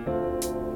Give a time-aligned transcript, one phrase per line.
[0.00, 0.69] Again, that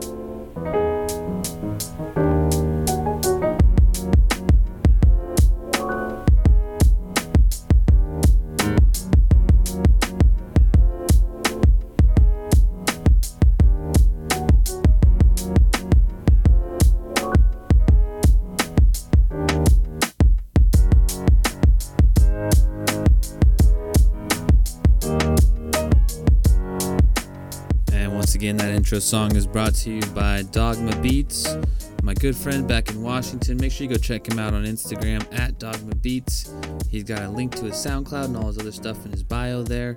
[28.84, 31.56] intro song is brought to you by Dogma Beats,
[32.02, 33.56] my good friend back in Washington.
[33.56, 36.52] Make sure you go check him out on Instagram at Dogma Beats.
[36.90, 39.62] He's got a link to his SoundCloud and all his other stuff in his bio
[39.62, 39.96] there.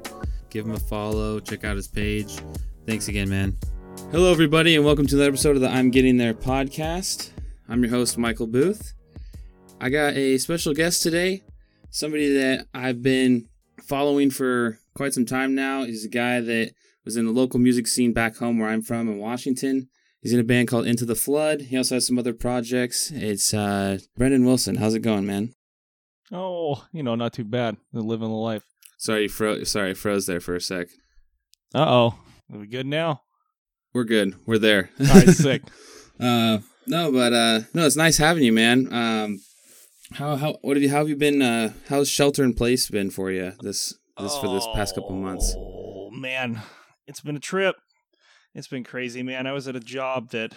[0.49, 2.37] Give him a follow, check out his page.
[2.85, 3.57] Thanks again, man.
[4.09, 7.31] Hello, everybody, and welcome to another episode of the I'm Getting There podcast.
[7.67, 8.93] I'm your host, Michael Booth.
[9.81, 11.43] I got a special guest today,
[11.89, 13.49] somebody that I've been
[13.83, 15.83] following for quite some time now.
[15.83, 16.71] He's a guy that
[17.07, 19.89] was in the local music scene back home where I'm from in Washington.
[20.21, 21.61] He's in a band called Into the Flood.
[21.61, 23.11] He also has some other projects.
[23.11, 24.75] It's uh, Brendan Wilson.
[24.75, 25.53] How's it going, man?
[26.31, 27.77] Oh, you know, not too bad.
[27.93, 28.63] They're Living the life.
[28.97, 30.87] Sorry, you fro- sorry, I froze there for a sec.
[31.73, 32.19] Uh oh.
[32.51, 33.21] Are we good now?
[33.93, 34.35] We're good.
[34.45, 34.89] We're there.
[34.99, 35.61] All right, sick.
[36.19, 38.91] Uh, no, but uh, no, it's nice having you, man.
[38.91, 39.39] Um,
[40.13, 41.41] how how what have you how have you been?
[41.41, 45.53] Uh, how's shelter in place been for you this this for this past couple months?
[45.57, 46.61] Oh man,
[47.07, 47.77] it's been a trip.
[48.53, 49.47] It's been crazy, man.
[49.47, 50.53] I was at a job that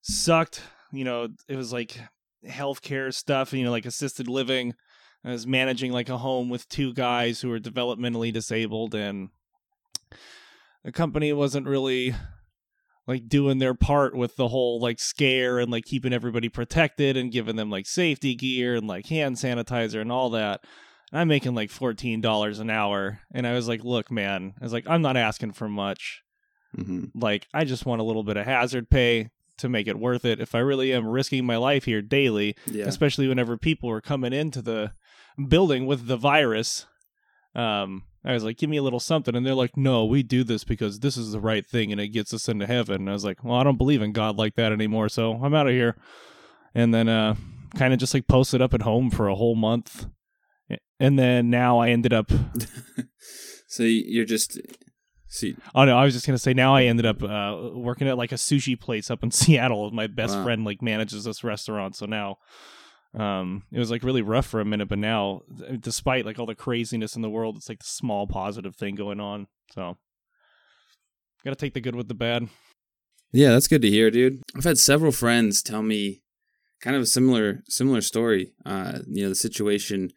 [0.00, 0.62] sucked.
[0.92, 2.00] You know, it was like
[2.46, 3.52] healthcare stuff.
[3.52, 4.74] You know, like assisted living.
[5.24, 9.30] I was managing like a home with two guys who were developmentally disabled, and
[10.84, 12.14] the company wasn't really
[13.06, 17.32] like doing their part with the whole like scare and like keeping everybody protected and
[17.32, 20.60] giving them like safety gear and like hand sanitizer and all that.
[21.12, 24.64] And I'm making like fourteen dollars an hour, and I was like, "Look, man," I
[24.64, 26.22] was like, "I'm not asking for much.
[26.74, 30.24] hmm Like, I just want a little bit of hazard pay to make it worth
[30.24, 30.38] it.
[30.38, 32.84] If I really am risking my life here daily, Yeah.
[32.86, 34.92] especially whenever people are coming into the
[35.48, 36.86] building with the virus.
[37.54, 39.34] Um, I was like, give me a little something.
[39.34, 42.08] And they're like, no, we do this because this is the right thing and it
[42.08, 42.96] gets us into heaven.
[42.96, 45.08] And I was like, well, I don't believe in God like that anymore.
[45.08, 45.96] So I'm out of here.
[46.74, 47.34] And then, uh,
[47.76, 50.06] kind of just like posted up at home for a whole month.
[51.00, 52.30] And then now I ended up,
[53.68, 54.58] so you're just
[55.28, 58.08] see oh no, I was just going to say now I ended up, uh, working
[58.08, 59.90] at like a sushi place up in Seattle.
[59.92, 60.42] My best Wow.
[60.44, 61.96] friend like manages this restaurant.
[61.96, 62.38] So now,
[63.14, 65.40] um it was like really rough for a minute but now
[65.80, 69.18] despite like all the craziness in the world it's like the small positive thing going
[69.18, 69.96] on so
[71.42, 72.48] gotta take the good with the bad
[73.32, 74.42] Yeah, that's good to hear, dude.
[74.54, 76.20] I've had several friends tell me
[76.82, 78.52] kind of a similar similar story.
[78.66, 80.10] Uh, you know, the situation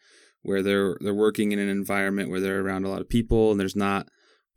[0.44, 3.60] where they're they're working in an environment where they're around a lot of people and
[3.60, 4.08] there's not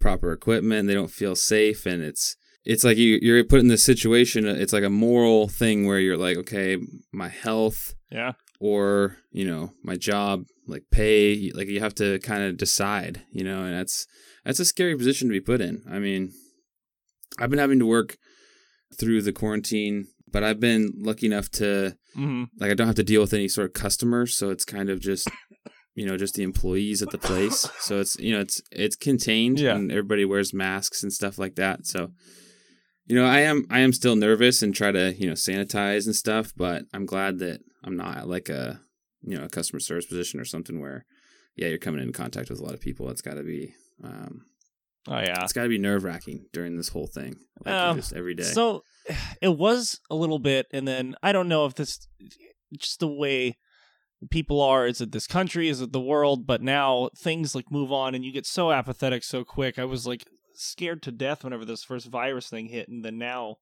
[0.01, 3.69] proper equipment, and they don't feel safe, and it's it's like you you're put in
[3.69, 4.47] this situation.
[4.47, 6.79] It's like a moral thing where you're like, okay,
[7.13, 12.43] my health yeah or you know my job, like pay, like you have to kind
[12.43, 14.07] of decide, you know, and that's
[14.45, 15.83] that's a scary position to be put in.
[15.91, 16.33] I mean,
[17.39, 18.17] I've been having to work
[18.99, 23.03] through the quarantine, but I've been lucky enough to hmm like I don't have to
[23.03, 25.29] deal with any sort of customers, so it's kind of just
[25.95, 27.69] you know just the employees at the place.
[27.81, 29.75] So it's you know it's it's contained Yeah.
[29.77, 31.87] and everybody wears masks and stuff like that.
[31.87, 32.11] So
[33.07, 36.17] you know I am I am still nervous and try to you know sanitize and
[36.17, 38.81] stuff, but I'm glad that I'm not like a
[39.23, 41.05] you know a customer service position or something where
[41.57, 43.09] yeah you're coming in contact with a lot of people.
[43.11, 44.45] It's got to be um,
[45.09, 48.13] oh yeah it's got to be nerve wracking during this whole thing, like Um, just
[48.15, 48.43] every day.
[48.43, 48.83] so
[49.43, 52.09] it was a little bit and then i don't know if this
[52.79, 53.57] just the way
[54.31, 55.69] people are is it this country?
[55.69, 56.47] Is it the world?
[56.47, 59.79] But now things like move on and you get so apathetic so quick.
[59.79, 63.57] I was like scared to death whenever this first virus thing hit and then now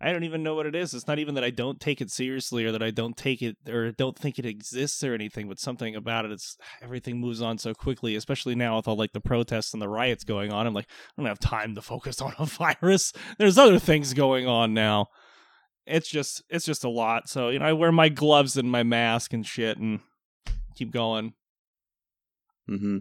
[0.00, 0.94] i don't even know what it is.
[0.94, 3.56] It's not even that i don't take it seriously or that i don't take it
[3.68, 7.58] or don't think it exists or anything but something about it it's everything moves on
[7.58, 10.66] so quickly especially now with all like the protests and the riots going on.
[10.66, 12.46] I'm like i don't have time to focus on a
[12.80, 13.12] virus.
[13.38, 15.08] There's other things going on now
[15.86, 18.82] it's just it's just a lot so you know i wear my gloves and my
[18.82, 20.00] mask and shit and
[20.74, 21.32] keep going
[22.68, 22.98] hmm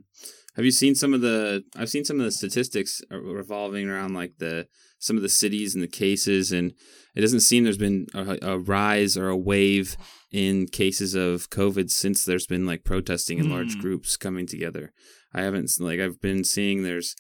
[0.56, 1.64] Have you seen some of the?
[1.78, 4.68] I've seen some of the statistics revolving around like the
[5.00, 6.74] some of the cities and the cases, and
[7.16, 9.96] it doesn't seem there's been a, a rise or a wave
[10.32, 13.82] in cases of COVID since there's been like protesting in large Hmm.
[13.82, 14.92] groups coming together.
[15.34, 17.16] I haven't like I've been seeing there's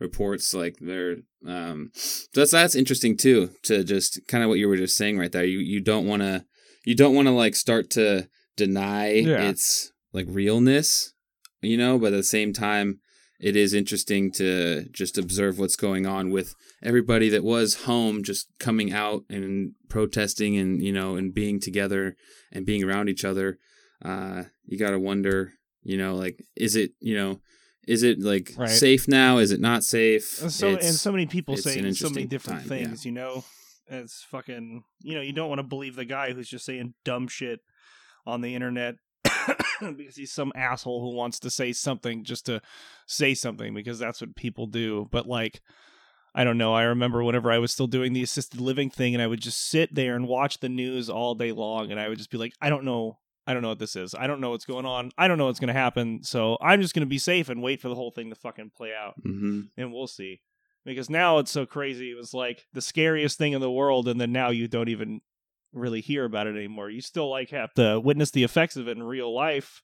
[0.00, 1.16] reports like they're
[1.46, 5.18] um so that's that's interesting too to just kind of what you were just saying
[5.18, 6.44] right there you you don't want to
[6.84, 9.48] you don't want to like start to deny Yeah.
[9.50, 11.12] its like realness
[11.62, 13.00] you know but at the same time
[13.38, 18.48] it is interesting to just observe what's going on with everybody that was home just
[18.58, 22.16] coming out and protesting and you know and being together
[22.52, 23.58] and being around each other
[24.04, 27.40] uh you got to wonder you know like is it you know
[27.90, 28.68] is it like Right.
[28.70, 32.26] safe now is it not safe And so and so many people saying so many
[32.26, 32.84] different time, yeah.
[32.86, 33.44] things, you know.
[33.88, 37.26] It's fucking you know, you don't want to believe the guy who's just saying dumb
[37.26, 37.60] shit
[38.24, 38.94] on the internet
[39.80, 42.60] because he's some asshole who wants to say something just to
[43.06, 45.08] say something because that's what people do.
[45.10, 45.60] But like
[46.32, 46.72] I don't know.
[46.72, 49.68] I remember whenever I was still doing the assisted living thing and I would just
[49.68, 52.52] sit there and watch the news all day long and I would just be like,
[52.60, 53.18] I don't know
[53.50, 54.14] I don't know what this is.
[54.14, 55.10] I don't know what's going on.
[55.18, 56.22] I don't know what's going to happen.
[56.22, 58.70] So I'm just going to be safe and wait for the whole thing to fucking
[58.76, 59.70] play out Mhm.
[59.76, 60.40] and we'll see.
[60.84, 62.12] Because now it's so crazy.
[62.12, 65.20] It was like the scariest thing in the world, and then now you don't even
[65.72, 66.90] really hear about it anymore.
[66.90, 69.82] You still like have to witness the effects of it in real life.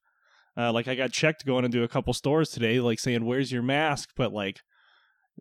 [0.56, 3.62] Uh, like I got checked going into a couple stores today, like saying, "Where's your
[3.62, 4.60] mask?" But like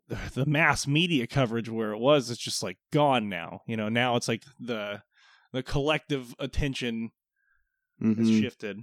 [0.09, 3.61] the, the mass media coverage where it was, it's just like gone now.
[3.67, 5.03] You know, now it's like the
[5.53, 7.11] the collective attention
[8.01, 8.41] has Mhm.
[8.41, 8.77] shifted.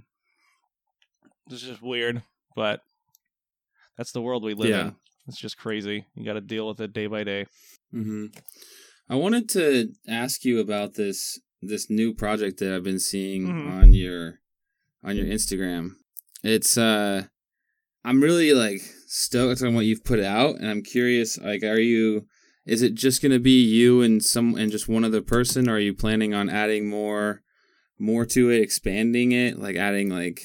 [1.49, 2.23] It's just weird,
[2.55, 2.81] but
[3.97, 4.87] that's the world we live Yeah.
[4.89, 4.95] in.
[5.27, 6.05] It's just crazy.
[6.15, 7.45] You got to deal with it day by day.
[7.91, 8.27] hmm
[9.09, 13.69] I wanted to ask you about this this new project that I've been seeing Mhm.
[13.71, 14.39] on your
[15.03, 15.91] on your Instagram.
[16.43, 17.27] It's uh
[18.03, 22.27] I'm really like stoked on what you've put out and I'm curious like are you
[22.65, 25.73] is it just going to be you and some and just one other person or
[25.75, 27.43] are you planning on adding more
[27.99, 30.41] more to it expanding it like adding like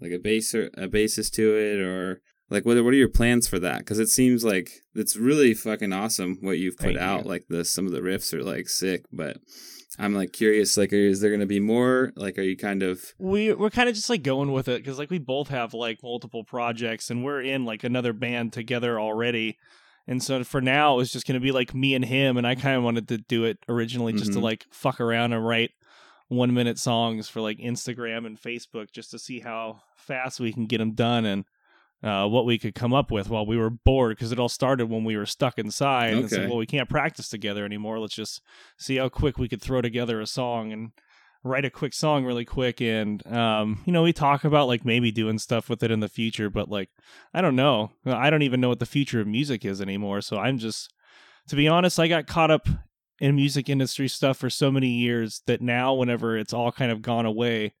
[0.00, 2.20] like a base or a basis to it or
[2.50, 5.54] like what are, what are your plans for that because it seems like it's really
[5.54, 7.30] fucking awesome what you've put Thank out you.
[7.30, 9.36] like the some of the riffs are like sick but
[9.98, 13.52] i'm like curious like is there gonna be more like are you kind of We
[13.52, 16.44] we're kind of just like going with it because like we both have like multiple
[16.44, 19.58] projects and we're in like another band together already.
[20.08, 22.36] And so for now, it was just going to be like me and him.
[22.36, 24.42] And I kind of wanted to do it originally just to Mhm.
[24.42, 25.70] like fuck around and write
[26.32, 30.66] one minute songs for like Instagram and Facebook just to see how fast we can
[30.66, 31.44] get them done and
[32.02, 34.86] uh, what we could come up with while we were bored because it all started
[34.90, 36.14] when we were stuck inside.
[36.14, 36.48] And it's like, Okay.
[36.48, 38.00] well, we can't practice together anymore.
[38.00, 38.40] Let's just
[38.76, 40.90] see how quick we could throw together a song and
[41.44, 45.10] write a quick song really quick and um you know we talk about like maybe
[45.10, 46.88] doing stuff with it in the future but like
[47.34, 50.38] i don't know i don't even know what the future of music is anymore so
[50.38, 50.94] i'm just
[51.48, 52.68] to be honest i got caught up
[53.22, 57.00] in music industry stuff for so many years that now whenever it's all kind of
[57.00, 57.72] gone away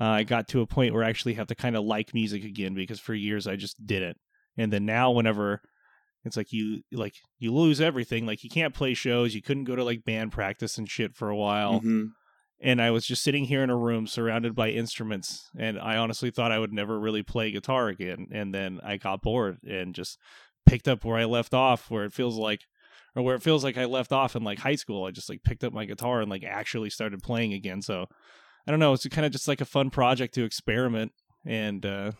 [0.00, 2.44] uh, i got to a point where i actually have to kind of like music
[2.44, 4.16] again because for years i just didn't.
[4.60, 5.62] And then now whenever
[6.24, 9.76] it's like you like you lose everything like you can't play shows you couldn't go
[9.76, 11.80] to like band practice and shit for a while.
[11.80, 12.08] Mhm.
[12.60, 16.30] and I was just sitting here in a room surrounded by instruments and I honestly
[16.32, 18.26] thought I would never really play guitar again.
[18.32, 20.18] And then I got bored and just
[20.66, 22.62] picked up where I left off where it feels like
[23.18, 25.42] or where it feels like I left off in like high school I just like
[25.42, 27.82] picked up my guitar and like actually started playing again.
[27.82, 28.06] So
[28.66, 31.12] I don't know it's kind of just like a fun project to experiment
[31.44, 32.12] and uh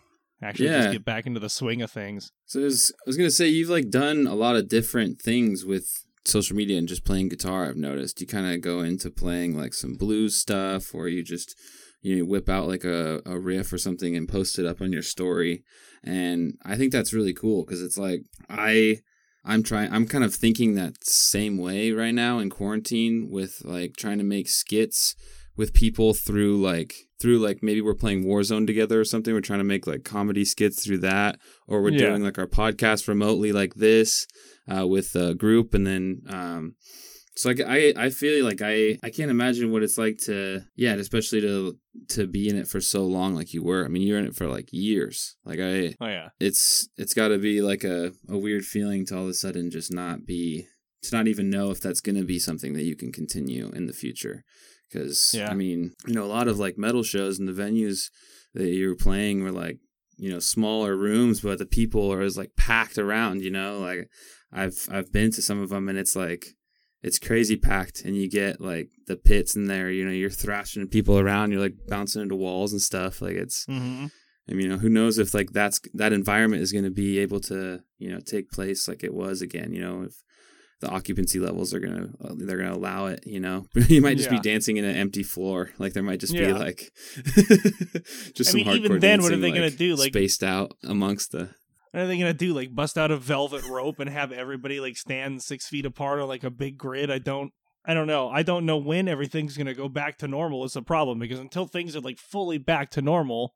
[0.43, 0.79] actually Yeah.
[0.79, 2.33] just get back into the swing of things.
[2.47, 5.65] So I was, I was gonna say you've like done a lot of different things
[5.65, 5.89] with
[6.25, 8.21] social media and just playing guitar i've noticed.
[8.21, 11.55] You kind of go into playing like some blues stuff or you just
[12.01, 14.93] you know, whip out like a, a riff or something and post it up on
[14.93, 15.63] your story?
[16.05, 18.99] And i think that's really cool because it's like i
[19.49, 23.95] i'm trying i'm kind of thinking that same way right now in quarantine with like
[23.97, 25.17] trying to make skits
[25.57, 29.59] with people through like through like maybe we're playing warzone together or something we're trying
[29.59, 31.37] to make like comedy skits through that
[31.67, 32.11] or we're Yeah.
[32.11, 34.27] doing like our podcast remotely like this
[34.73, 36.75] uh, with a group and then um
[37.39, 40.95] so like I I feel like I I can't imagine what it's like to yeah
[40.95, 41.79] especially to
[42.09, 43.85] to be in it for so long like you were.
[43.85, 45.37] I mean you're in it for like years.
[45.45, 46.31] Like I oh yeah.
[46.41, 49.71] it's it's got to be like a a weird feeling to all of a sudden
[49.71, 50.67] just not be
[51.03, 53.87] to not even know if that's going to be something that you can continue in
[53.87, 54.43] the future.
[54.91, 55.49] Because Yeah.
[55.49, 58.11] I mean you know a lot of like metal shows and the venues
[58.55, 59.79] that you were playing were like
[60.17, 63.79] you know smaller rooms but the people are as like packed around you know?
[63.79, 64.11] Like
[64.53, 66.57] I've I've been to some of them and it's like
[67.03, 70.87] it's crazy packed and you get like the pits in there you know you're thrashing
[70.89, 74.07] people around you're like bouncing into walls and stuff like it's mm-hmm.
[74.51, 77.19] I mean, you know, who knows if like that's that environment is going to be
[77.19, 79.75] able to, you know, take place like it was again.
[79.75, 80.15] You know, if
[80.81, 83.25] the occupancy levels are gonna they're gonna allow it.
[83.27, 84.39] You know, you might just Yeah.
[84.39, 85.71] be dancing in an empty floor.
[85.79, 86.47] Like there might just Yeah.
[86.47, 86.91] be like
[88.35, 90.43] just I some mean, hardcore even then, what are dancing, they gonna do, like- spaced
[90.43, 91.51] out amongst the.
[91.93, 92.53] What are they gonna do?
[92.55, 96.29] Like bust out a velvet rope and have everybody like stand six feet apart on
[96.29, 97.11] like a big grid?
[97.11, 97.53] I don't.
[97.85, 98.29] I don't know.
[98.29, 100.65] I don't know when everything's gonna go back to normal.
[100.65, 103.55] Is a problem because until things are like fully back to normal,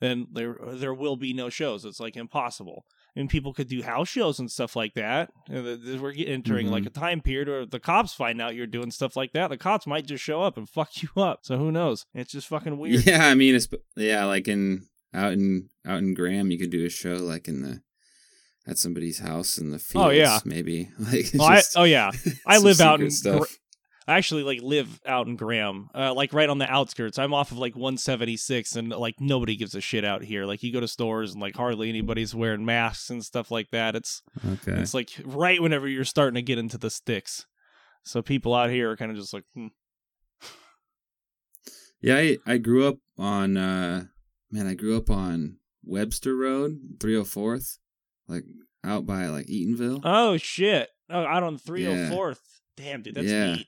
[0.00, 1.84] then there there will be no shows.
[1.84, 2.84] It's like impossible.
[3.14, 5.30] I mean, people could do house shows and stuff like that.
[5.48, 6.86] And the- the- we're entering like Mhm.
[6.86, 9.48] a time period where the cops find out you're doing stuff like that.
[9.48, 11.40] The cops might just show up and fuck you up.
[11.42, 12.06] So who knows?
[12.14, 13.04] It's just fucking weird.
[13.04, 16.84] Yeah, I mean, it's yeah, like in out in out in Graham, you could do
[16.84, 17.82] a show like in the
[18.66, 20.06] at somebody's house in the fields.
[20.06, 20.38] Oh, yeah.
[20.44, 22.10] maybe like it's Oh, I, oh yeah,
[22.46, 23.10] I live out in.
[23.22, 23.46] Gra-
[24.08, 27.18] I actually like live out in Graham, uh, like right on the outskirts.
[27.18, 30.46] I'm off of like 176, and like nobody gives a shit out here.
[30.46, 33.94] Like you go to stores and like hardly anybody's wearing masks and stuff like that.
[33.94, 34.80] It's okay.
[34.80, 37.46] it's like right whenever you're starting to get into the sticks.
[38.02, 39.68] So people out here are kind of just like, hmm.
[42.00, 44.04] Yeah, I, I grew up on uh
[44.50, 47.78] man, I grew up on Webster Road, 304th,
[48.28, 48.44] like
[48.84, 50.00] out by like Eatonville.
[50.04, 52.38] oh shit, oh out on 304th.
[52.76, 53.54] Damn, dude, that's Yeah.
[53.56, 53.66] neat.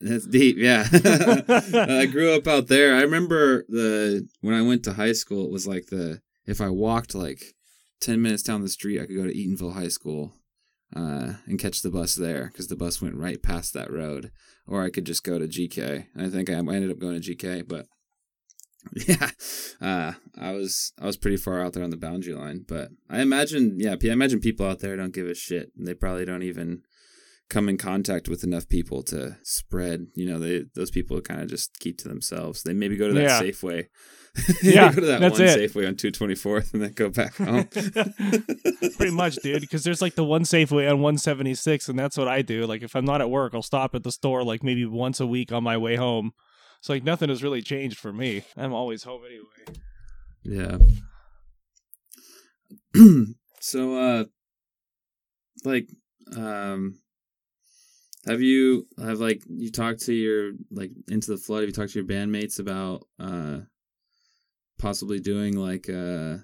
[0.00, 0.86] That's deep, yeah.
[0.92, 2.94] I grew up out there.
[2.94, 6.68] I remember the when I went to high school, it was like the if I
[6.70, 7.42] walked like
[8.00, 10.32] 10 minutes down the street, I could go to Eatonville High School
[10.94, 14.30] uh, and catch the bus there because the bus went right past that road.
[14.68, 16.06] Or I could just go to GK.
[16.16, 17.86] I think I ended up going to GK, but
[19.08, 19.30] yeah,
[19.80, 22.64] uh, I was I was pretty far out there on the boundary line.
[22.66, 25.70] But I imagine, yeah, I imagine people out there don't give a shit.
[25.76, 26.82] They probably don't even
[27.48, 30.08] come in contact with enough people to spread.
[30.14, 32.62] You know, they those people kind of just keep to themselves.
[32.62, 33.40] They maybe go to that Yeah.
[33.42, 33.86] Safeway.
[34.62, 35.72] Yeah, go to that that's one it.
[35.72, 37.64] Safeway on two twenty fourth, and then go back home.
[37.64, 39.62] Pretty much, dude.
[39.62, 42.64] Because there's like the one Safeway on 176, and that's what I do.
[42.66, 45.26] Like if I'm not at work, I'll stop at the store like maybe once a
[45.26, 46.32] week on my way home.
[46.80, 48.44] So like nothing has really changed for me.
[48.56, 49.78] I'm always home anyway.
[50.44, 50.78] Yeah.
[53.60, 54.24] so uh
[55.64, 55.88] like
[56.36, 57.00] um
[58.26, 61.92] have you have like you talked to your like into the flood have you talked
[61.92, 63.58] to your bandmates about uh
[64.78, 66.36] possibly doing like uh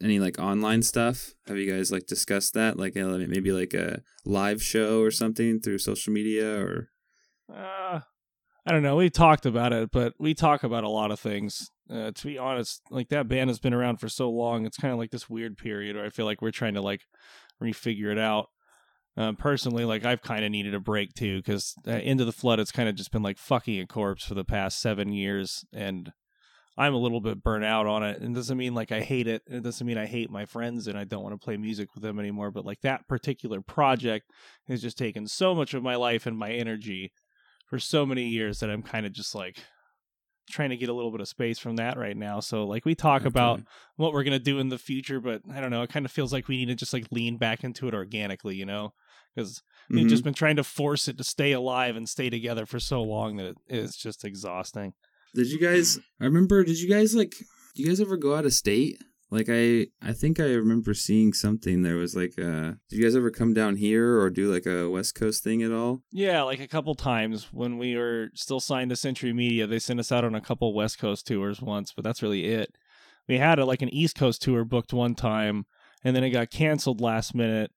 [0.00, 4.00] any like online stuff have you guys like discussed that like uh, maybe like a
[4.24, 6.88] live show or something through social media or
[7.52, 8.00] Uh,
[8.64, 8.96] I don't know.
[8.96, 11.70] We talked about it, but we talk about a lot of things.
[11.90, 14.66] Uh, to be honest, like that band has been around for so long.
[14.66, 17.02] It's kind of like this weird period where I feel like we're trying to like
[17.62, 18.46] refigure it out.
[19.16, 22.60] Um, personally, like I've kind of needed a break too, because uh, into the flood,
[22.60, 26.12] it's kind of just been like fucking a corpse for the past seven years, and
[26.78, 28.20] I'm a little bit burnt out on it.
[28.20, 29.42] And it doesn't mean like I hate it.
[29.46, 32.02] It doesn't mean I hate my friends and I don't want to play music with
[32.02, 32.50] them anymore.
[32.50, 34.30] But like that particular project
[34.68, 37.12] has just taken so much of my life and my energy
[37.72, 39.56] for so many years that I'm kind of just like
[40.50, 42.38] trying to get a little bit of space from that right now.
[42.38, 43.62] So like we talk about
[43.96, 45.80] what we're gonna do in the future, but I don't know.
[45.80, 48.56] It kind of feels like we need to just like lean back into it organically,
[48.56, 48.92] you know?
[49.34, 50.10] Because we've Mhm.
[50.10, 53.36] just been trying to force it to stay alive and stay together for so long
[53.38, 54.92] that it's just exhausting.
[55.34, 55.98] Did you guys?
[56.20, 56.62] I remember.
[56.64, 57.30] Did you guys like?
[57.74, 58.98] Do you guys ever go out of state?
[59.32, 61.80] Like I, I think I remember seeing something.
[61.80, 64.90] There was like, uh, did you guys ever come down here or do like a
[64.90, 66.02] West Coast thing at all?
[66.12, 70.00] Yeah, like a couple times when we were still signed to Century Media, they sent
[70.00, 72.76] us out on a couple West Coast tours once, but that's really it.
[73.26, 75.64] We had a, like an East Coast tour booked one time,
[76.04, 77.70] and then it got canceled last minute.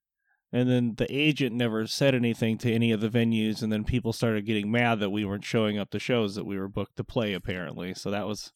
[0.52, 4.12] And then the agent never said anything to any of the venues, and then people
[4.12, 7.04] started getting mad that we weren't showing up to shows that we were booked to
[7.04, 7.32] play.
[7.32, 8.52] Apparently, so that was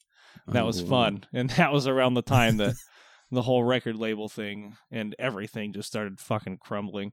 [0.47, 2.75] that Oh, was fun, and that was around the time that
[3.31, 7.13] the whole record label thing and everything just started fucking crumbling.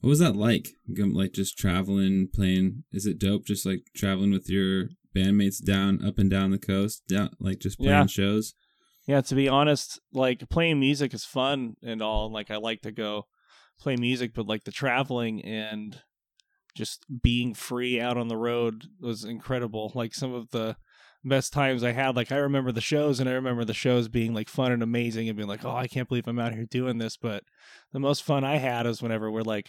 [0.00, 0.70] What was that like?
[0.88, 2.84] Like just traveling, playing.
[2.92, 3.44] Is it dope?
[3.46, 7.78] Just like traveling with your bandmates down, up and down the coast, down like just
[7.78, 8.06] playing Yeah.
[8.06, 8.54] shows.
[9.06, 12.32] Yeah, to be honest, like playing music is fun and all.
[12.32, 13.26] Like I like to go
[13.80, 16.00] play music, but like the traveling and
[16.74, 19.92] just being free out on the road was incredible.
[19.94, 20.76] Like some of the
[21.24, 24.34] best times I had, like I remember the shows and I remember the shows being
[24.34, 26.98] like fun and amazing and being like, oh, I can't believe I'm out here doing
[26.98, 27.16] this.
[27.16, 27.44] But
[27.92, 29.68] the most fun I had is whenever we're like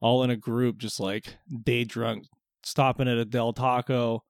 [0.00, 2.26] all in a group, just like day drunk,
[2.62, 4.22] stopping at a Del Taco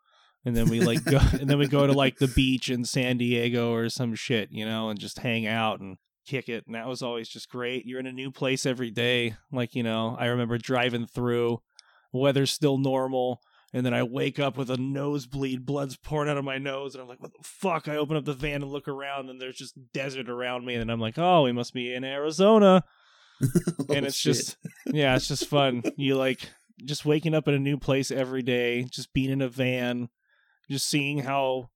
[0.45, 3.16] and then we like go and then we go to like the beach in San
[3.19, 6.64] Diego or some shit, you know, and just hang out and kick it.
[6.66, 7.87] And that was always just great.
[7.87, 9.35] You're in a new place every day.
[9.50, 11.61] Like, you know, I remember driving through,
[12.12, 13.40] weather's still normal,
[13.73, 17.02] and then I wake up with a nosebleed, blood's pouring out of my nose, and
[17.02, 17.88] I'm like, what the fuck?
[17.88, 20.91] I open up the van and look around, and there's just desert around me, and
[20.91, 22.85] I'm like, oh, we must be in Arizona.
[23.43, 24.35] Oh, and Oh, it's shit.
[24.37, 25.83] just yeah, it's just fun.
[25.97, 26.49] You like
[26.85, 30.11] just waking up in a new place every day, just being in a van,
[30.71, 31.71] just seeing how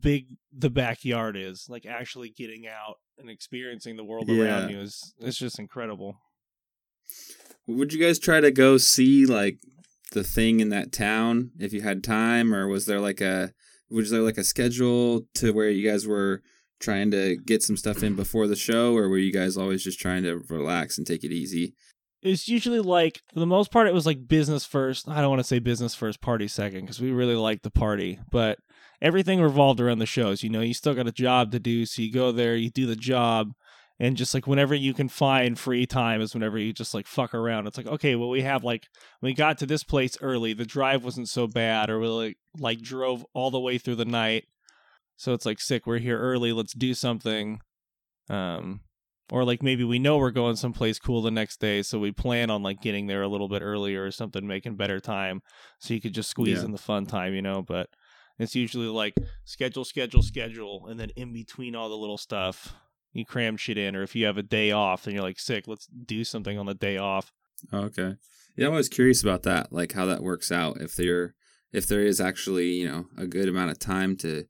[0.00, 5.12] big the backyard is, like actually getting out and experiencing the world around you is
[5.20, 6.16] it's just incredible.
[7.66, 9.58] Would you guys try to go see like
[10.14, 13.52] the thing in that town if you had time, or was there like a
[13.90, 16.42] was there like a schedule to where you guys were
[16.80, 20.00] trying to get some stuff in before the show, or were you guys always just
[20.00, 21.74] trying to relax and take it easy?
[22.22, 25.08] It's usually like for the most part, it was like business first.
[25.08, 28.18] I don't want to say business first, party second, because we really liked the party,
[28.30, 28.58] but
[29.02, 30.42] everything revolved around the shows.
[30.42, 32.86] You know, you still got a job to do, so you go there, you do
[32.86, 33.52] the job,
[34.00, 37.32] and just like whenever you can find free time is whenever you just like fuck
[37.34, 37.66] around.
[37.66, 38.86] It's like okay, well we have like
[39.22, 42.80] we got to this place early, the drive wasn't so bad, or we like like
[42.80, 44.44] drove all the way through the night,
[45.16, 45.86] so it's like sick.
[45.86, 47.60] We're here early, let's do something.
[48.28, 48.80] Um,
[49.32, 52.50] or like maybe we know we're going someplace cool the next day, so we plan
[52.50, 55.40] on like getting there a little bit earlier or something, making better time,
[55.78, 56.66] so you could just squeeze Yeah.
[56.66, 57.62] in the fun time, you know.
[57.62, 57.88] But
[58.38, 62.74] it's usually like schedule, schedule, schedule, and then in between all the little stuff,
[63.14, 63.96] you cram shit in.
[63.96, 66.66] Or if you have a day off and you're like sick, let's do something on
[66.66, 67.32] the day off.
[67.72, 68.16] Okay.
[68.56, 70.80] Yeah, I'm always curious about that, like how that works out.
[70.80, 71.34] If there,
[71.72, 74.44] if there is actually, you know, a good amount of time to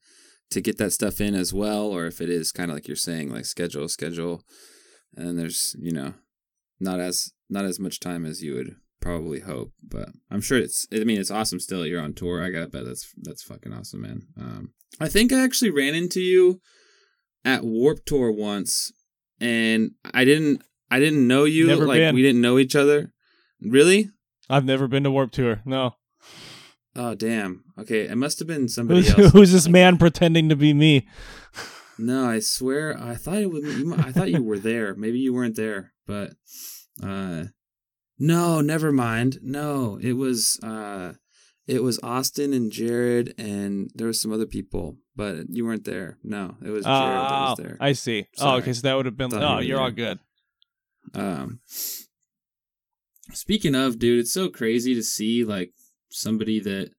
[0.51, 2.97] to get that stuff in as well, or if it is kind of like you're
[2.97, 4.43] saying, like schedule, schedule,
[5.17, 6.15] and there's, you know,
[6.81, 9.73] not as not as much time as you would probably hope.
[9.83, 10.87] But I'm sure it's.
[10.93, 11.61] I mean, it's awesome.
[11.61, 12.43] Still, you're on tour.
[12.43, 14.27] I gotta bet that's that's fucking awesome, man.
[14.39, 16.61] Um, I think I actually ran into you
[17.45, 18.93] at Warped Tour once,
[19.41, 20.63] and I didn't.
[20.91, 21.67] I didn't know you.
[21.67, 22.15] Never like been.
[22.15, 23.13] we didn't know each other.
[23.61, 24.11] Really?
[24.49, 25.63] I've never been to Warped Tour.
[25.65, 25.97] No.
[26.97, 27.65] Oh damn.
[27.79, 29.33] Okay, it must have been somebody Who's, else.
[29.33, 31.09] who's this man pretending to be me?
[31.99, 33.65] No, I swear I thought it was.
[33.65, 34.95] You, I thought you were there.
[34.95, 36.33] Maybe you weren't there, but
[37.03, 37.45] uh,
[38.19, 39.39] no, never mind.
[39.43, 41.15] No, it was uh,
[41.67, 46.19] it was Austin and Jared, and there was some other people, but you weren't there.
[46.23, 47.77] No, it was Jared that Oh, was there.
[47.81, 48.27] I see.
[48.39, 49.31] Oh, okay, so that would have been.
[49.31, 50.19] Thought Oh, you're all good.
[51.15, 51.61] Um,
[53.33, 55.73] speaking of, dude, it's so crazy to see like
[56.11, 56.91] somebody that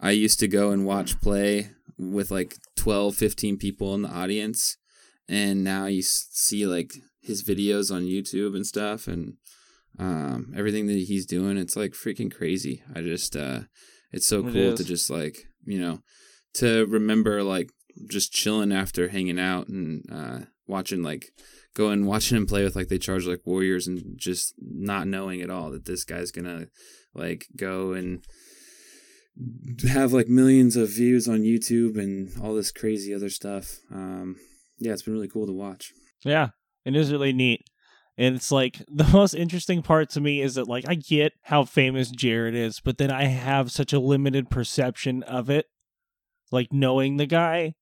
[0.00, 4.76] I used to go and watch play with like 12, 15 people in the audience.
[5.28, 9.34] And now you see like his videos on YouTube and stuff and
[9.98, 11.56] um, everything that he's doing.
[11.56, 12.82] It's like freaking crazy.
[12.94, 13.60] I just, uh,
[14.12, 16.00] it's so It cool to just like, you know,
[16.54, 17.70] to remember like
[18.08, 21.30] just chilling after hanging out and uh, watching like
[21.74, 25.50] going watching him play with like they charge like warriors and just not knowing at
[25.50, 26.66] all that this guy's gonna
[27.14, 28.24] like go and
[29.88, 33.80] have like millions of views on YouTube and all this crazy other stuff.
[33.92, 34.36] Um,
[34.78, 35.92] yeah, it's been really cool to watch.
[36.24, 36.48] Yeah,
[36.84, 37.60] it is really neat.
[38.18, 41.64] And it's like the most interesting part to me is that like I get how
[41.64, 45.66] famous Jared is, but then I have such a limited perception of it.
[46.52, 47.74] Like knowing the guy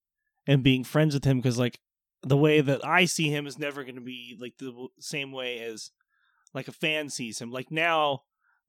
[0.47, 1.79] and being friends with him because like
[2.23, 5.61] the way that I see him is never going to be like the same way
[5.61, 5.91] as
[6.55, 7.51] like a fan sees him.
[7.51, 8.21] Like now,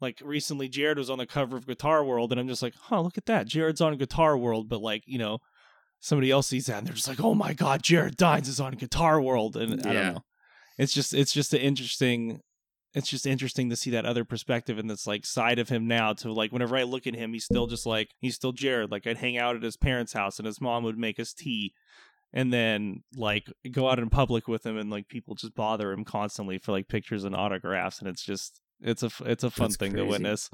[0.02, 3.02] like recently Jared was on the cover of Guitar World and I'm just like, "Huh,
[3.02, 3.48] look at that.
[3.48, 5.40] Jared's on Guitar World." But like, you know,
[6.02, 8.74] somebody else sees that and they're just like, "Oh my god, Jared Dines is on
[8.74, 10.24] Guitar World." And I don't know.
[10.78, 12.42] It's just it's just an interesting
[12.94, 16.14] it's just interesting to see that other perspective and this like side of him now
[16.14, 19.06] to like whenever I look at him he's still just like he's still Jared like
[19.06, 21.74] I'd hang out at his parents house and his mom would make us tea
[22.34, 26.06] and then like go out in public with him and like people just bother him
[26.06, 29.78] constantly for like pictures and autographs and it's just it's a it's a fun That's
[29.78, 30.50] thing to witness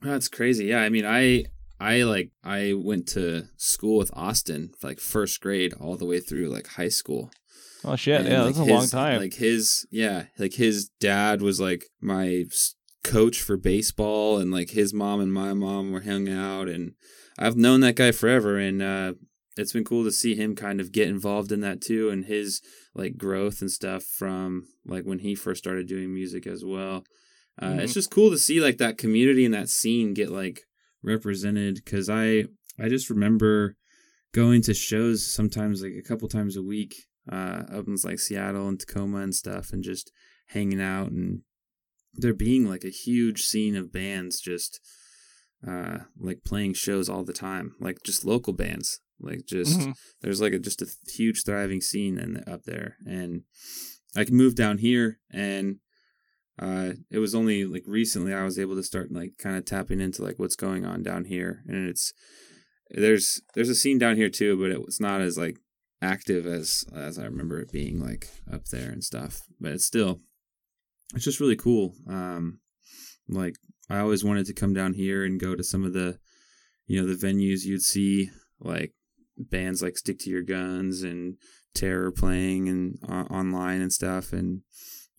[0.00, 0.66] That's crazy.
[0.66, 1.44] Yeah, I mean, I
[1.78, 6.48] I like I went to school with Austin like first grade all the way through
[6.48, 7.30] like high school.
[7.84, 11.42] Oh shit And, yeah like, that's a long time Like his, yeah, like his dad
[11.42, 12.44] was like my
[13.02, 16.92] coach for baseball, and like his mom and my mom were hung out, and
[17.38, 19.14] I've known that guy forever, and uh,
[19.56, 22.60] it's been cool to see him kind of get involved in that too, and his
[22.94, 27.04] like growth and stuff from like when he first started doing music as well.
[27.60, 27.94] Uh, It's Mhm.
[27.94, 30.62] just cool to see like that community and that scene get like
[31.02, 32.44] represented because I
[32.78, 33.76] I just remember
[34.32, 36.94] going to shows sometimes like a couple times a week
[37.30, 40.10] uh up in like Seattle and Tacoma and stuff and just
[40.48, 41.40] hanging out and
[42.14, 44.80] there being like a huge scene of bands just
[45.66, 49.94] uh like playing shows all the time like just local bands like just Mhm.
[50.22, 53.42] there's like a just a huge thriving scene in up there and
[54.16, 55.76] I can move down here and
[56.58, 60.00] uh it was only like recently I was able to start like kind of tapping
[60.00, 62.12] into like what's going on down here and it's
[62.90, 65.58] there's there's a scene down here too but it was not as like
[66.02, 70.20] active as as I remember it being like up there and stuff but it's still
[71.14, 72.60] it's just really cool um
[73.28, 73.56] like
[73.90, 76.18] I always wanted to come down here and go to some of the
[76.86, 78.94] you know the venues you'd see like
[79.36, 81.36] bands like Stick to Your Guns and
[81.74, 84.62] Terror playing and uh, online and stuff and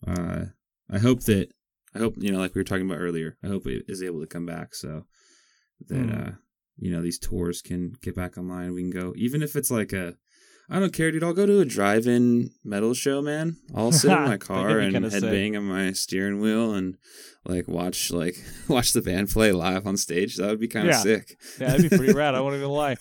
[0.06, 0.46] uh
[0.90, 1.48] I hope that
[1.94, 4.20] I hope you know like we were talking about earlier I hope it is able
[4.20, 5.04] to come back so
[5.88, 6.28] that Mm.
[6.28, 6.32] uh
[6.78, 9.92] you know these tours can get back online we can go even if it's like
[9.92, 10.14] a
[10.74, 11.22] I don't care, dude.
[11.22, 13.56] I'll go to a drive-in metal show, man.
[13.74, 16.96] I'll sit in my car and headbang on my steering wheel and
[17.44, 18.36] like watch like
[18.68, 20.36] watch the band play live on stage.
[20.36, 21.00] That would be kind of Yeah.
[21.00, 21.36] sick.
[21.60, 22.34] Yeah, that'd be pretty rad.
[22.34, 22.96] I won't even lie.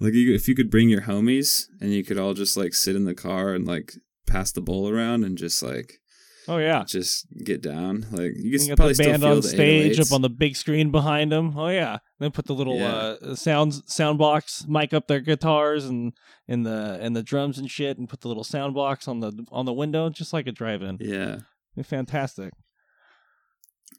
[0.00, 2.96] Like you, if you could bring your homies and you could all just like sit
[2.96, 3.94] in the car and like
[4.26, 6.00] pass the bowl around and just like
[6.48, 6.84] Oh yeah.
[6.84, 8.06] just get down.
[8.10, 10.06] Like you can probably the band feel on the stage 808s.
[10.06, 11.56] up on the big screen behind them.
[11.56, 11.98] Oh yeah.
[12.18, 12.92] Then put the little Yeah.
[13.22, 16.12] uh sound sound box mic up their guitars and
[16.48, 19.32] and the and the drums and shit and put the little sound box on the
[19.52, 20.98] on the window just like a drive-in.
[21.00, 21.38] Yeah,
[21.76, 22.52] Be fantastic.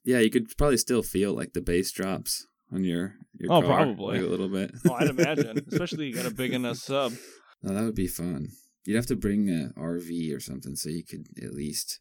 [0.03, 0.19] yeah.
[0.19, 4.17] You could probably still feel like the bass drops on your your Oh, car, probably.
[4.19, 4.71] like, a little bit.
[4.89, 7.13] Oh, I'd imagine, especially you got a big enough sub.
[7.61, 8.49] No, that would be fun.
[8.85, 11.99] You'd have to bring a RV or something so you could at least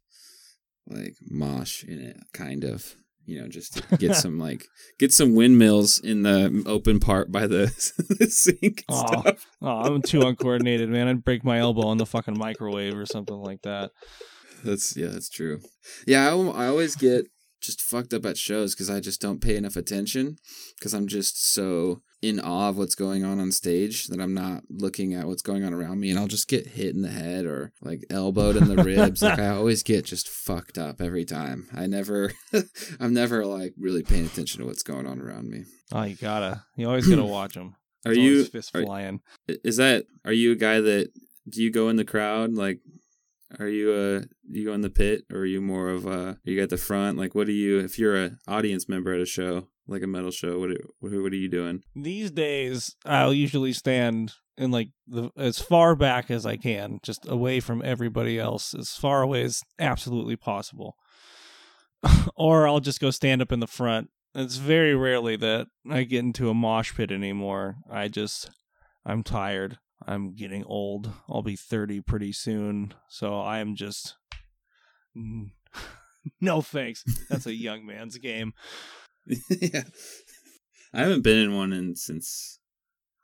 [0.86, 2.94] like mosh in it, kind of.
[3.24, 4.66] You know, just to get some like
[4.98, 7.66] get some windmills in the open part by the,
[8.18, 8.84] the sink.
[8.88, 9.22] Oh.
[9.62, 11.06] Oh, I'm too uncoordinated, man.
[11.06, 13.92] I'd break my elbow on the fucking microwave or something like that.
[14.64, 15.60] That's yeah, that's true.
[16.06, 17.26] Yeah, I, I always get
[17.62, 20.36] just fucked up at shows because I just don't pay enough attention
[20.78, 24.62] because I'm just so in awe of what's going on on stage that I'm not
[24.70, 27.44] looking at what's going on around me, and I'll just get hit in the head
[27.46, 29.22] or like elbowed in the ribs.
[29.22, 31.68] like I always get just fucked up every time.
[31.74, 32.32] I never,
[33.00, 35.64] I'm never like really paying attention to what's going on around me.
[35.92, 36.64] Oh, you gotta.
[36.76, 37.76] You always gotta watch them.
[38.04, 38.44] Are you?
[38.44, 39.20] fist are- flying?
[39.48, 40.06] Is that?
[40.24, 41.10] Are you a guy that?
[41.48, 42.80] Do you go in the crowd like?
[43.58, 46.70] Are you uh you in the pit or are you more of uh you at
[46.70, 47.18] the front?
[47.18, 50.30] Like what do you if you're a audience member at a show like a metal
[50.30, 50.58] show?
[50.58, 51.82] What what what are you doing?
[51.94, 57.28] These days, I'll usually stand in like the as far back as I can, just
[57.28, 60.96] away from everybody else, as far away as absolutely possible.
[62.36, 64.10] or I'll just go stand up in the front.
[64.34, 67.76] It's very rarely that I get into a mosh pit anymore.
[67.90, 68.50] I just
[69.04, 69.78] I'm tired.
[70.06, 71.10] I'm getting old.
[71.28, 74.16] I'll be 30 pretty soon, so I am just
[75.16, 75.50] mm,
[76.40, 77.04] no thanks.
[77.28, 78.54] That's a young man's game.
[79.26, 79.84] yeah.
[80.94, 82.58] I haven't been in one in since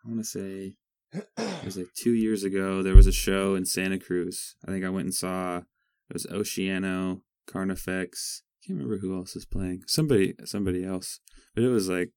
[0.04, 0.74] I want to say
[1.12, 2.82] it was like 2 years ago.
[2.82, 4.56] There was a show in Santa Cruz.
[4.66, 8.42] I think I went and saw it was Oceano, Carnifex.
[8.42, 9.82] I Can't remember who else is playing.
[9.86, 11.20] Somebody somebody else.
[11.54, 12.10] But it was like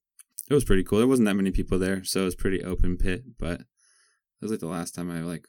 [0.50, 1.00] it was pretty cool.
[1.00, 3.62] There wasn't that many people there, so it was pretty open pit, but
[4.41, 5.45] it was like the last time I like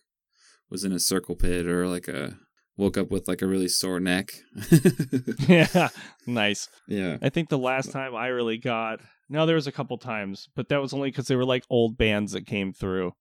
[0.70, 2.36] was in a circle pit or like a
[2.76, 4.32] woke up with like a really sore neck.
[5.48, 5.88] yeah,
[6.26, 6.68] nice.
[6.86, 7.16] yeah.
[7.22, 10.68] I think the last time I really got no, there was a couple times, but
[10.68, 13.14] that was only because they were like old bands that came through.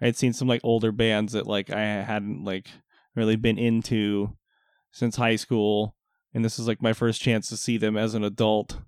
[0.00, 2.68] I had seen some like older bands that like I hadn't like
[3.14, 4.36] really been into
[4.92, 5.94] since high school,
[6.32, 8.78] and this is like my first chance to see them as an adult.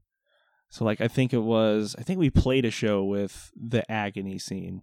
[0.70, 4.38] So like I think it was I think we played a show with the agony
[4.38, 4.82] scene.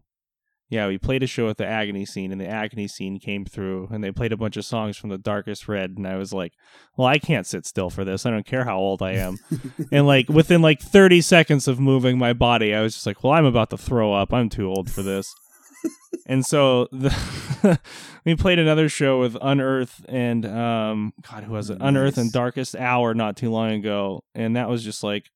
[0.72, 3.90] Yeah, we played a show with the agony scene, and the agony scene came through,
[3.92, 6.54] and they played a bunch of songs from the Darkest Red, and I was like,
[6.96, 8.26] "Well, I can't sit still for this.
[8.26, 9.36] I don't care how old I am."
[9.92, 13.34] and like within like 30 seconds of moving my body, I was just like, "Well,
[13.34, 14.34] I'm about to throw up.
[14.34, 15.36] I'm too old for this."
[16.26, 17.78] and so the
[18.26, 21.80] we played another show with Unearth and um, God, who was it?
[21.82, 25.32] Unearth and Darkest Hour not too long ago, and that was just like